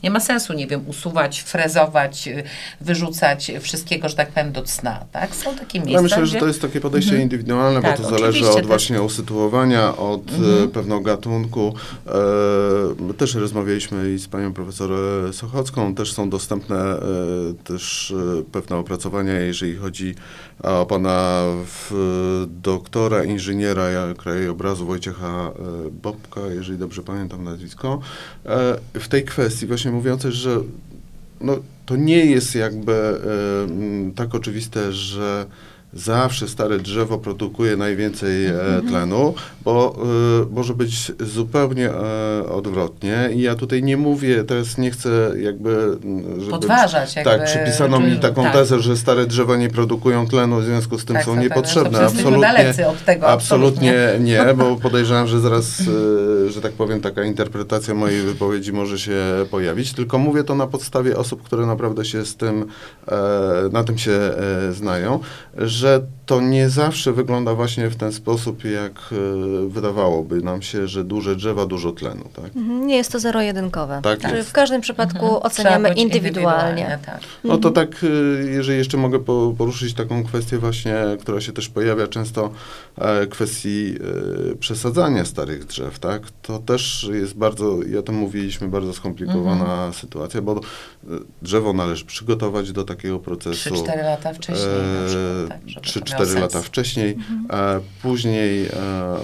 Nie 0.03 0.11
ma 0.11 0.19
sensu, 0.19 0.53
nie 0.53 0.67
wiem, 0.67 0.83
usuwać, 0.87 1.41
frezować, 1.41 2.27
y, 2.27 2.43
wyrzucać 2.81 3.51
wszystkiego, 3.61 4.09
że 4.09 4.15
tak 4.15 4.29
powiem, 4.31 4.51
do 4.51 4.61
cna, 4.63 5.05
tak? 5.11 5.35
Są 5.35 5.55
takie 5.55 5.79
miejsca, 5.79 5.95
Ja 5.97 6.01
myślę, 6.01 6.25
że 6.25 6.31
gdzie- 6.31 6.39
to 6.39 6.47
jest 6.47 6.61
takie 6.61 6.81
podejście 6.81 7.21
indywidualne, 7.21 7.81
Tak, 7.81 7.97
bo 7.97 8.03
to 8.03 8.09
zależy 8.09 8.49
od 8.49 8.55
też. 8.55 8.67
właśnie 8.67 9.01
usytuowania, 9.01 9.97
od 9.97 10.21
e, 10.63 10.67
pewnego 10.67 11.01
gatunku. 11.01 11.73
E, 13.09 13.13
też 13.13 13.35
rozmawialiśmy 13.35 14.11
i 14.13 14.17
z 14.19 14.27
panią 14.27 14.53
profesor 14.53 14.91
e, 15.29 15.33
Sochocką, 15.33 15.95
też 15.95 16.13
są 16.13 16.29
dostępne 16.29 16.75
e, 16.77 16.99
też 17.63 18.11
e, 18.39 18.43
pewne 18.51 18.75
opracowania, 18.77 19.33
jeżeli 19.39 19.75
chodzi 19.75 20.15
o 20.63 20.85
pana 20.85 21.41
w, 21.65 22.45
doktora, 22.61 23.23
inżyniera 23.23 23.83
krajobrazu 24.17 24.85
Wojciecha 24.85 25.27
e, 25.27 25.51
Bobka, 25.91 26.41
jeżeli 26.41 26.77
dobrze 26.79 27.01
pamiętam 27.03 27.43
nazwisko, 27.43 27.99
e, 28.45 28.50
w 28.93 29.07
tej 29.07 29.23
kwestii 29.25 29.67
właśnie 29.67 29.91
mówiące, 29.91 30.31
że 30.31 30.57
no, 31.41 31.59
to 31.85 31.95
nie 31.95 32.25
jest 32.25 32.55
jakby 32.55 32.93
e, 32.93 33.17
tak 34.15 34.35
oczywiste, 34.35 34.93
że 34.93 35.45
zawsze 35.93 36.47
stare 36.47 36.79
drzewo 36.79 37.17
produkuje 37.17 37.77
najwięcej 37.77 38.45
e, 38.45 38.53
tlenu, 38.87 39.33
bo 39.63 39.95
e, 39.95 40.53
może 40.55 40.73
być 40.73 41.11
zupełnie 41.19 41.89
e, 41.89 42.49
odwrotnie. 42.49 43.29
I 43.33 43.41
ja 43.41 43.55
tutaj 43.55 43.83
nie 43.83 43.97
mówię, 43.97 44.43
teraz 44.43 44.77
nie 44.77 44.91
chcę 44.91 45.31
jakby... 45.37 45.97
Żeby, 46.39 46.51
Podważać 46.51 47.15
jakby, 47.15 47.31
Tak, 47.31 47.45
przypisano 47.45 47.99
mi 47.99 48.19
taką 48.19 48.43
tak. 48.43 48.53
tezę, 48.53 48.79
że 48.79 48.97
stare 48.97 49.25
drzewa 49.25 49.57
nie 49.57 49.69
produkują 49.69 50.27
tlenu, 50.27 50.59
w 50.59 50.63
związku 50.63 50.97
z 50.97 51.05
tym 51.05 51.15
Tak, 51.15 51.25
są 51.25 51.33
tak, 51.33 51.43
niepotrzebne. 51.43 51.99
tak, 51.99 52.01
jesteśmy 52.01 52.39
dalecy 52.41 52.87
od 52.87 53.05
tego, 53.05 53.27
absolutnie 53.27 53.93
nie, 54.19 54.45
bo 54.57 54.75
podejrzewam, 54.87 55.27
że 55.27 55.39
zaraz, 55.39 55.81
że 56.49 56.61
tak 56.61 56.71
powiem, 56.71 57.01
taka 57.01 57.23
interpretacja 57.23 57.93
mojej 57.93 58.21
wypowiedzi 58.21 58.73
może 58.73 58.99
się 58.99 59.21
pojawić. 59.51 59.93
Tylko 59.93 60.17
mówię 60.17 60.43
to 60.43 60.55
na 60.55 60.67
podstawie 60.67 61.17
osób, 61.17 61.43
które 61.43 61.65
naprawdę 61.65 62.05
się 62.05 62.25
z 62.25 62.35
tym, 62.35 62.65
na 63.71 63.83
tym 63.83 63.97
się 63.97 64.19
znają, 64.71 65.19
że 65.57 65.80
że 65.81 66.01
to 66.31 66.41
nie 66.41 66.69
zawsze 66.69 67.13
wygląda 67.13 67.55
właśnie 67.55 67.89
w 67.89 67.95
ten 67.95 68.13
sposób, 68.13 68.63
jak 68.63 68.91
e, 69.11 69.15
wydawałoby 69.69 70.41
nam 70.41 70.61
się, 70.61 70.87
że 70.87 71.03
duże 71.03 71.35
drzewa, 71.35 71.65
dużo 71.65 71.91
tlenu. 71.91 72.23
Tak? 72.35 72.45
Mhm, 72.55 72.87
Nie 72.87 72.95
jest 72.97 73.11
to 73.11 73.19
zero-jedynkowe. 73.19 73.99
Tak 74.03 74.23
jest. 74.23 74.49
w 74.49 74.51
każdym 74.53 74.81
przypadku 74.81 75.25
Mhm. 75.25 75.41
oceniamy 75.43 75.89
być 75.89 75.97
indywidualnie. 75.97 76.99
tak. 77.05 77.19
No 77.43 77.57
to 77.57 77.71
tak, 77.71 78.03
y, 78.03 78.51
jeżeli 78.51 78.77
jeszcze 78.77 78.97
mogę 78.97 79.19
po- 79.19 79.53
poruszyć 79.57 79.93
taką 79.93 80.23
kwestię 80.23 80.57
właśnie, 80.57 80.95
która 81.21 81.41
się 81.41 81.51
też 81.53 81.69
pojawia 81.69 82.07
często, 82.07 82.49
e, 82.97 83.27
kwestii 83.27 83.95
e, 84.51 84.55
przesadzania 84.55 85.25
starych 85.25 85.65
drzew, 85.65 85.99
tak? 85.99 86.21
To 86.41 86.59
też 86.59 87.09
jest 87.13 87.33
bardzo, 87.37 87.83
i 87.83 87.97
o 87.97 88.01
tym 88.01 88.15
mówiliśmy, 88.15 88.67
bardzo 88.67 88.93
skomplikowana 88.93 89.93
sytuacja, 89.93 90.41
bo 90.41 90.51
e, 90.53 90.59
drzewo 91.41 91.73
należy 91.73 92.05
przygotować 92.05 92.71
do 92.71 92.83
takiego 92.83 93.19
procesu. 93.19 93.69
3-4 93.69 94.03
lata 94.03 94.33
wcześniej 94.33 94.67
tak, 95.49 95.59
to 95.59 95.67
miało 95.67 95.81
3-4 95.81 96.20
sens. 96.29 96.39
lata 96.41 96.61
wcześniej. 96.61 97.17
E, 97.49 97.79
później 98.01 98.65
e, 98.65 98.69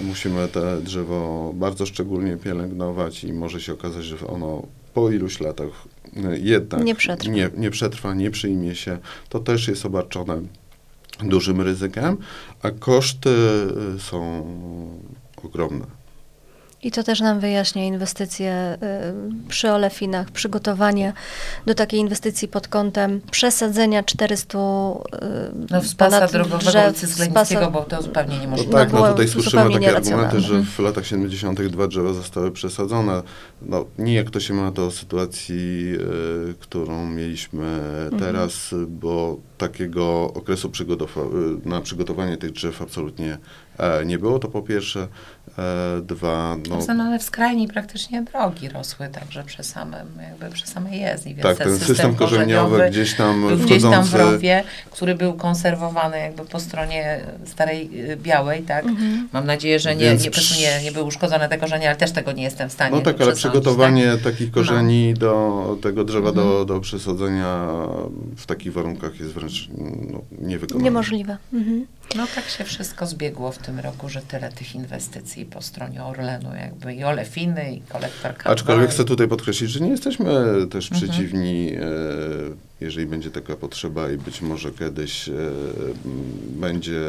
musimy 0.02 0.48
te 0.48 0.80
drzewo 0.80 1.52
bardzo 1.54 1.86
szczególnie 1.86 2.36
pielęgnować 2.36 3.24
i 3.24 3.32
może 3.32 3.60
się 3.60 3.72
okazać, 3.72 4.04
że 4.04 4.26
ono 4.26 4.62
po 4.94 5.10
iluś 5.10 5.40
latach 5.40 5.68
e, 6.16 6.38
jednak 6.38 6.84
Nie 6.84 6.94
przetrwa. 6.94 7.32
nie, 7.32 7.50
nie 7.56 7.70
przetrwa, 7.70 8.14
nie 8.14 8.30
przyjmie 8.30 8.74
się. 8.74 8.98
To 9.28 9.38
też 9.38 9.68
jest 9.68 9.86
obarczone 9.86 10.40
dużym 11.22 11.60
ryzykiem, 11.60 12.16
a 12.62 12.70
koszty 12.70 13.30
e, 13.96 14.00
są 14.00 14.44
ogromne. 15.44 15.97
I 16.82 16.90
to 16.90 17.02
też 17.02 17.20
nam 17.20 17.40
wyjaśnia 17.40 17.84
inwestycje 17.84 18.78
y, 19.44 19.48
przy 19.48 19.70
olefinach, 19.70 20.30
przygotowanie 20.30 21.12
do 21.66 21.74
takiej 21.74 22.00
inwestycji 22.00 22.48
pod 22.48 22.68
kątem 22.68 23.20
przesadzenia 23.30 24.02
400 24.02 24.58
y, 24.58 24.62
No 25.70 25.80
w 25.80 25.94
pasa 25.96 26.26
drogowego 26.26 26.58
drzew 26.58 26.86
ulicy 26.86 27.06
z 27.06 27.10
Zglębickiego, 27.10 27.60
pasa- 27.60 27.70
bo 27.70 27.80
to 27.82 28.02
zupełnie 28.02 28.34
No 28.36 28.40
niemożliwe. 28.40 28.72
tak, 28.72 28.92
no 28.92 28.98
było 28.98 29.08
tutaj 29.10 29.28
słyszymy 29.28 29.72
takie 29.72 29.96
argumenty, 29.96 30.40
że 30.40 30.62
w 30.62 30.78
latach 30.78 31.06
70. 31.06 31.68
dwa 31.68 31.86
drzewa 31.86 32.12
zostały 32.12 32.50
przesadzone. 32.50 33.22
No 33.62 33.84
nijak 33.98 34.30
to 34.30 34.40
się 34.40 34.54
ma 34.54 34.70
do 34.70 34.90
sytuacji, 34.90 35.92
e, 36.50 36.54
którą 36.60 37.06
mieliśmy 37.06 37.80
teraz, 38.18 38.74
bo 38.88 39.36
takiego 39.58 40.32
okresu 40.34 40.68
przygotowa- 40.70 41.56
e, 41.66 41.68
na 41.68 41.80
przygotowanie 41.80 42.36
tych 42.36 42.52
drzew 42.52 42.82
absolutnie 42.82 43.38
e, 43.78 44.04
nie 44.06 44.18
było, 44.18 44.38
to 44.38 44.48
po 44.48 44.62
pierwsze. 44.62 45.08
E, 45.58 46.00
dwa, 46.02 46.56
no, 46.68 46.78
No, 46.88 46.94
no, 46.94 47.04
ale 47.04 47.18
w 47.18 47.22
skrajni 47.22 47.68
praktycznie 47.68 48.22
drogi 48.22 48.68
rosły, 48.68 49.08
także 49.08 49.44
przy 49.44 49.62
samym, 49.62 50.08
jakby 50.30 50.54
przy 50.54 50.66
samej 50.66 51.00
jezdni. 51.00 51.34
Więc 51.34 51.42
tak, 51.58 51.58
ten 51.58 51.78
system 51.78 52.14
korzeniowy 52.14 52.90
gdzieś 52.90 53.14
tam 53.14 53.46
był 53.48 53.56
gdzieś 53.56 53.82
tam 53.82 54.04
w 54.04 54.08
wchodzący... 54.08 54.18
rowie, 54.18 54.64
który 54.90 55.14
był 55.14 55.32
konserwowany 55.34 56.18
jakby 56.18 56.44
po 56.44 56.60
stronie 56.60 57.20
starej 57.46 58.10
y, 58.10 58.16
białej, 58.16 58.62
tak? 58.62 58.84
Mam 59.32 59.46
nadzieję, 59.46 59.78
że 59.78 59.96
nie, 59.96 60.04
Więc 60.04 60.24
nie, 60.24 60.30
nie, 60.60 60.82
nie 60.84 60.92
były 60.92 61.04
uszkodzone 61.04 61.48
te 61.48 61.58
korzenie, 61.58 61.88
ale 61.88 61.96
też 61.96 62.12
tego 62.12 62.32
nie 62.32 62.42
jestem 62.42 62.68
w 62.68 62.72
stanie 62.72 62.96
No 62.96 63.02
tak, 63.02 63.20
ale 63.20 63.32
przygotowanie 63.32 64.12
tak? 64.12 64.20
takich 64.32 64.50
korzeni 64.50 65.14
do 65.14 65.78
tego 65.82 66.04
drzewa 66.04 66.32
do, 66.32 66.42
Mhm. 66.42 66.66
do 66.66 66.80
przesadzenia 66.80 67.66
w 68.36 68.46
takich 68.46 68.72
warunkach 68.72 69.20
jest 69.20 69.32
wręcz 69.32 69.47
no, 70.12 70.22
niewykonalne. 70.48 70.84
Niemożliwe. 70.84 71.36
Mhm. 71.52 71.86
No 72.16 72.26
tak 72.34 72.48
się 72.48 72.64
wszystko 72.64 73.06
zbiegło 73.06 73.52
w 73.52 73.58
tym 73.58 73.78
roku, 73.78 74.08
że 74.08 74.20
tyle 74.22 74.52
tych 74.52 74.74
inwestycji 74.74 75.44
po 75.46 75.62
stronie 75.62 76.04
Orlenu, 76.04 76.48
jakby 76.60 76.94
i 76.94 77.04
Olefiny, 77.04 77.72
i 77.74 77.80
kolektor 77.80 78.32
K2. 78.32 78.50
Aczkolwiek 78.50 78.90
chcę 78.90 79.04
tutaj 79.04 79.28
podkreślić, 79.28 79.70
że 79.70 79.80
nie 79.80 79.90
jesteśmy 79.90 80.26
też 80.70 80.92
Mhm. 80.92 81.10
przeciwni, 81.12 81.72
e, 81.74 81.80
jeżeli 82.80 83.06
będzie 83.06 83.30
taka 83.30 83.56
potrzeba 83.56 84.10
i 84.10 84.16
być 84.16 84.42
może 84.42 84.70
kiedyś 84.70 85.28
e, 85.28 85.32
będzie 86.50 87.00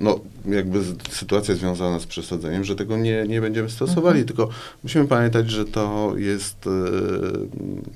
no, 0.00 0.20
jakby 0.48 0.78
sytuacja 1.10 1.54
związana 1.54 1.98
z 2.00 2.06
przesadzeniem, 2.06 2.64
że 2.64 2.76
tego 2.76 2.96
nie, 2.96 3.24
nie 3.28 3.40
będziemy 3.40 3.70
stosowali, 3.70 4.20
Mhm. 4.20 4.26
tylko 4.26 4.48
musimy 4.82 5.04
pamiętać, 5.08 5.50
że 5.50 5.64
to 5.64 6.12
jest 6.16 6.66
e, 6.66 6.70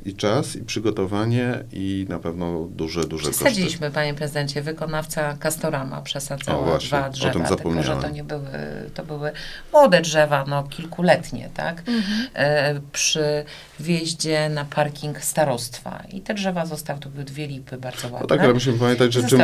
i 0.09 0.15
czas, 0.15 0.57
i 0.57 0.61
przygotowanie, 0.65 1.65
i 1.73 2.07
na 2.09 2.19
pewno 2.19 2.69
duże, 2.71 3.01
duże 3.05 3.27
koszty. 3.27 3.45
Przesadziliśmy, 3.45 3.91
panie 3.91 4.15
prezydencie, 4.15 4.63
wykonawca 4.63 5.37
Castorama 5.37 6.03
przesadzała 6.03 6.59
O, 6.59 6.65
właśnie, 6.65 6.89
dwa 6.89 7.07
o 7.07 7.11
drzewa, 7.11 7.33
tym 7.33 7.43
tylko 7.43 7.49
że 7.49 7.57
zapomniałem. 7.57 8.01
to 8.03 8.09
nie 8.09 8.25
były, 8.25 8.49
to 8.95 9.05
były 9.05 9.33
młode 9.73 10.01
drzewa, 10.01 10.45
no 10.49 10.63
kilkuletnie, 10.63 11.51
tak? 11.55 11.83
E, 12.35 12.81
przy 12.93 13.45
wjeździe 13.81 14.49
na 14.49 14.65
parking 14.65 15.21
starostwa. 15.25 16.03
I 16.13 16.21
te 16.21 16.35
drzewa 16.35 16.67
zostały, 16.67 17.01
to 17.01 17.09
były 17.09 17.25
dwie 17.25 17.47
lipy 17.47 17.77
bardzo 17.79 18.03
ładne. 18.05 18.19
No 18.21 18.27
tak, 18.27 18.41
ale 18.41 18.55
musimy 18.55 18.79
pamiętać, 18.79 19.13
że 19.13 19.23
czym, 19.27 19.41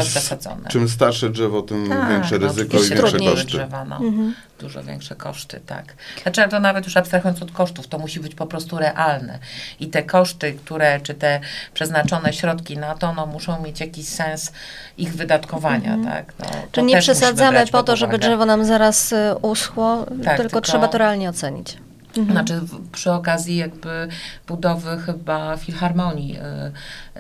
czym 0.69 0.89
starsze 0.89 1.31
drzewo, 1.31 1.63
tym 1.63 1.89
Tak, 1.89 2.09
większe 2.11 2.39
no, 2.39 2.47
ryzyko 2.59 2.77
i 2.77 2.81
większe 2.81 3.19
koszty. 3.31 3.47
drzewa, 3.47 3.85
no. 3.85 3.97
Mhm. 3.97 4.35
Dużo 4.59 4.83
większe 4.83 5.15
koszty, 5.17 5.61
tak. 5.67 5.85
Znaczy, 6.23 6.41
ale 6.43 6.51
to 6.51 6.61
nawet 6.61 6.85
już 6.85 6.97
abstrahując 6.97 7.43
od 7.43 7.53
kosztów, 7.53 7.87
to 7.89 7.99
musi 7.99 8.21
być 8.21 8.35
po 8.35 8.47
prostu 8.47 8.79
realne. 8.79 9.39
I 9.81 9.89
te 9.89 10.03
koszty, 10.03 10.53
które, 10.53 11.01
czy 11.01 11.15
te 11.15 11.41
przeznaczone 11.75 12.33
środki 12.33 12.79
na 12.79 12.95
to, 12.95 13.15
no 13.15 13.27
muszą 13.27 13.63
mieć 13.63 13.81
jakiś 13.81 14.09
sens 14.09 14.53
ich 14.99 15.15
wydatkowania, 15.15 15.95
Mhm. 15.95 16.15
tak. 16.17 16.35
No, 16.39 16.47
Czyli 16.73 16.87
nie 16.87 16.99
przesadzamy 16.99 17.67
po 17.67 17.83
to, 17.83 17.97
żeby 17.97 18.19
drzewo 18.19 18.45
nam 18.47 18.65
zaraz 18.65 19.13
y, 19.13 19.17
uschło, 19.43 20.07
Tak, 20.25 20.37
tylko, 20.37 20.37
tylko- 20.43 20.61
trzeba 20.61 20.89
to 20.89 20.99
realnie 20.99 21.29
ocenić. 21.31 21.77
Mhm. 22.17 22.31
Znaczy 22.33 22.61
w, 22.61 22.91
przy 22.91 23.13
okazji 23.13 23.57
jakby 23.57 24.09
budowy 24.49 24.99
chyba 25.07 25.57
Filharmonii 25.57 26.37
y, 26.37 26.41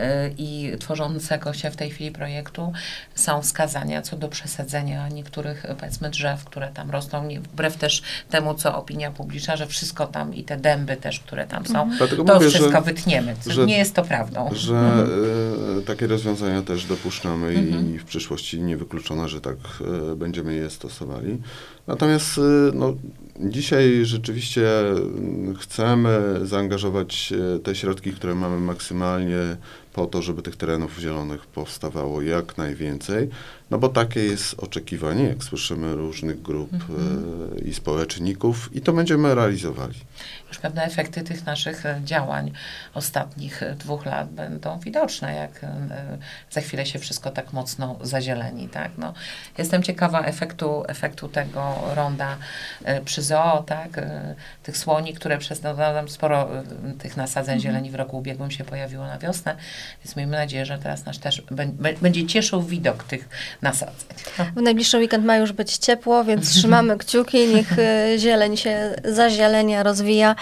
y, 0.03 0.35
i 0.39 0.73
tworzącego 0.81 1.53
się 1.53 1.71
w 1.71 1.77
tej 1.77 1.91
chwili 1.91 2.11
projektu 2.11 2.73
są 3.15 3.43
wskazania 3.43 4.03
co 4.03 4.17
do 4.17 4.29
przesadzenia 4.29 5.09
niektórych 5.09 5.65
y, 5.65 5.75
powiedzmy 5.81 6.11
drzew, 6.11 6.45
które 6.45 6.69
tam 6.69 6.91
rosną, 6.91 7.25
nie, 7.27 7.41
wbrew 7.41 7.77
też 7.77 8.03
temu, 8.31 8.55
co 8.55 8.77
opinia 8.79 9.11
publiczna, 9.11 9.57
że 9.57 9.67
wszystko 9.67 10.07
tam 10.07 10.35
i 10.35 10.45
te 10.45 10.57
dęby 10.57 10.97
też, 10.97 11.21
które 11.21 11.47
tam 11.47 11.67
są, 11.67 11.91
Dlatego 11.99 12.25
to 12.25 12.35
mówię, 12.35 12.49
wszystko 12.49 12.71
że- 12.73 12.81
wytniemy. 12.81 13.35
co 13.41 13.53
że- 13.53 13.67
nie 13.67 13.79
jest 13.79 13.95
to 13.95 14.03
prawdą. 14.03 14.51
Że 14.53 15.07
e, 15.79 15.83
takie 15.83 16.07
rozwiązania 16.07 16.63
też 16.63 16.85
dopuszczamy 16.85 17.49
Mhm. 17.49 17.95
i 17.95 17.99
w 17.99 18.05
przyszłości 18.05 18.61
niewykluczone, 18.61 19.29
że 19.29 19.41
tak 19.41 19.55
e, 20.13 20.17
będziemy 20.17 20.55
je 20.55 20.71
stosowali. 20.71 21.39
Natomiast 21.91 22.39
e, 22.39 22.41
no, 22.75 22.95
dzisiaj 23.41 24.05
rzeczywiście 24.05 24.91
mm, 24.91 25.57
chcemy 25.57 26.41
zaangażować 26.43 27.33
e, 27.57 27.59
te 27.59 27.75
środki, 27.75 28.13
które 28.13 28.35
mamy 28.35 28.61
maksymalnie 28.61 29.57
po 29.93 30.07
to, 30.07 30.23
żeby 30.23 30.43
tych 30.43 30.57
terenów 30.57 30.99
zielonych 30.99 31.47
powstawało 31.47 32.23
jak 32.23 32.59
najwięcej, 32.59 33.31
no 33.71 33.79
bo 33.79 33.89
takie 33.89 34.25
jest 34.25 34.55
oczekiwanie, 34.59 35.25
jak 35.25 35.45
słyszymy 35.45 35.97
różnych 35.97 36.43
grup 36.43 36.71
e, 36.75 37.61
i 37.61 37.75
społeczników 37.75 38.71
i 38.73 38.81
to 38.81 38.93
będziemy 38.93 39.35
realizowali. 39.35 39.95
już 40.49 40.59
pewne 40.59 40.85
efekty 40.85 41.23
tych 41.23 41.47
naszych 41.47 41.87
e, 41.87 42.01
działań 42.05 42.53
ostatnich 42.95 43.63
e, 43.63 43.75
dwóch 43.75 44.07
lat 44.07 44.31
będą 44.31 44.81
widoczne, 44.81 45.35
jak 45.35 45.67
za 46.51 46.61
chwilę 46.61 46.87
się 46.87 46.99
wszystko 46.99 47.31
tak 47.31 47.53
mocno 47.53 47.99
zazieleni. 48.03 48.69
Tak? 48.69 48.91
No, 48.99 49.15
jestem 49.59 49.83
ciekawa 49.83 50.21
efektu, 50.21 50.85
efektu 50.89 51.29
tego 51.29 51.75
ronda 51.95 52.37
przy 53.05 53.23
zoo, 53.23 53.65
tak? 53.67 54.01
tych 54.63 54.77
słoni, 54.77 55.15
które 55.15 55.39
przez 55.39 55.63
no, 55.63 55.75
sporo 56.09 56.49
tych 56.99 57.17
nasadzeń 57.17 57.61
zieleni 57.61 57.91
w 57.91 57.95
roku 57.95 58.19
ubiegłym 58.19 58.51
się 58.51 58.65
pojawiło 58.65 59.07
na 59.07 59.19
wiosnę, 59.19 59.57
więc 60.05 60.17
miejmy 60.17 60.37
nadzieję, 60.37 60.67
że 60.67 60.79
teraz 60.79 61.05
nasz 61.05 61.19
też 61.19 61.43
bę- 61.43 61.73
bę- 61.73 61.99
będzie 62.03 62.27
cieszył 62.27 62.63
widok 62.63 63.05
tych 63.05 63.29
nasadzeń. 63.63 63.95
No. 64.39 64.45
W 64.57 64.63
najbliższy 64.63 64.99
weekend 64.99 65.25
ma 65.25 65.37
już 65.37 65.53
być 65.53 65.77
ciepło, 65.77 66.25
więc 66.25 66.51
trzymamy 66.55 66.99
kciuki, 66.99 67.47
niech 67.55 67.79
e, 67.79 68.19
zieleń 68.19 68.57
się 68.57 68.95
zazielenia, 69.05 69.83
rozwija. 69.83 70.37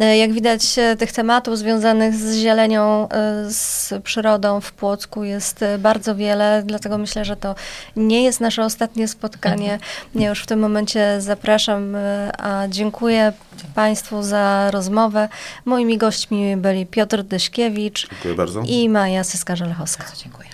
E, 0.00 0.16
Jak 0.18 0.32
widać, 0.32 0.78
e, 0.78 0.96
tych 0.96 1.12
tematów 1.12 1.58
związanych 1.58 2.14
z 2.14 2.34
zielenią, 2.36 3.08
z 3.48 3.92
przyrodą 4.04 4.60
w 4.60 4.72
Płocku 4.72 5.24
jest 5.24 5.64
bardzo 5.78 6.14
wiele, 6.16 6.62
dlatego 6.66 6.98
myślę, 6.98 7.24
że 7.24 7.36
to 7.36 7.54
nie 7.96 8.22
jest 8.24 8.40
nasze 8.40 8.64
ostatnie 8.64 9.08
spotkanie. 9.08 9.78
Ja 10.14 10.28
już 10.28 10.42
w 10.42 10.46
tym 10.46 10.58
momencie 10.58 11.20
zapraszam, 11.20 11.96
a 12.38 12.62
dziękuję 12.68 13.32
Państwu 13.74 14.22
za 14.22 14.70
rozmowę. 14.70 15.28
Moimi 15.64 15.98
gośćmi 15.98 16.56
byli 16.56 16.86
Piotr 16.86 17.22
Dyszkiewicz 17.22 18.08
Dziękuję 18.10 18.34
bardzo. 18.34 18.62
i 18.66 18.88
Maja 18.88 19.22
Syska-Żelechowska. 19.22 19.98
Bardzo 19.98 20.22
dziękuję. 20.22 20.48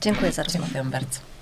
Dziękuję 0.00 0.32
za 0.32 0.42
rozmowę. 0.42 0.66
Dziękuję 0.74 0.92
bardzo. 0.92 1.35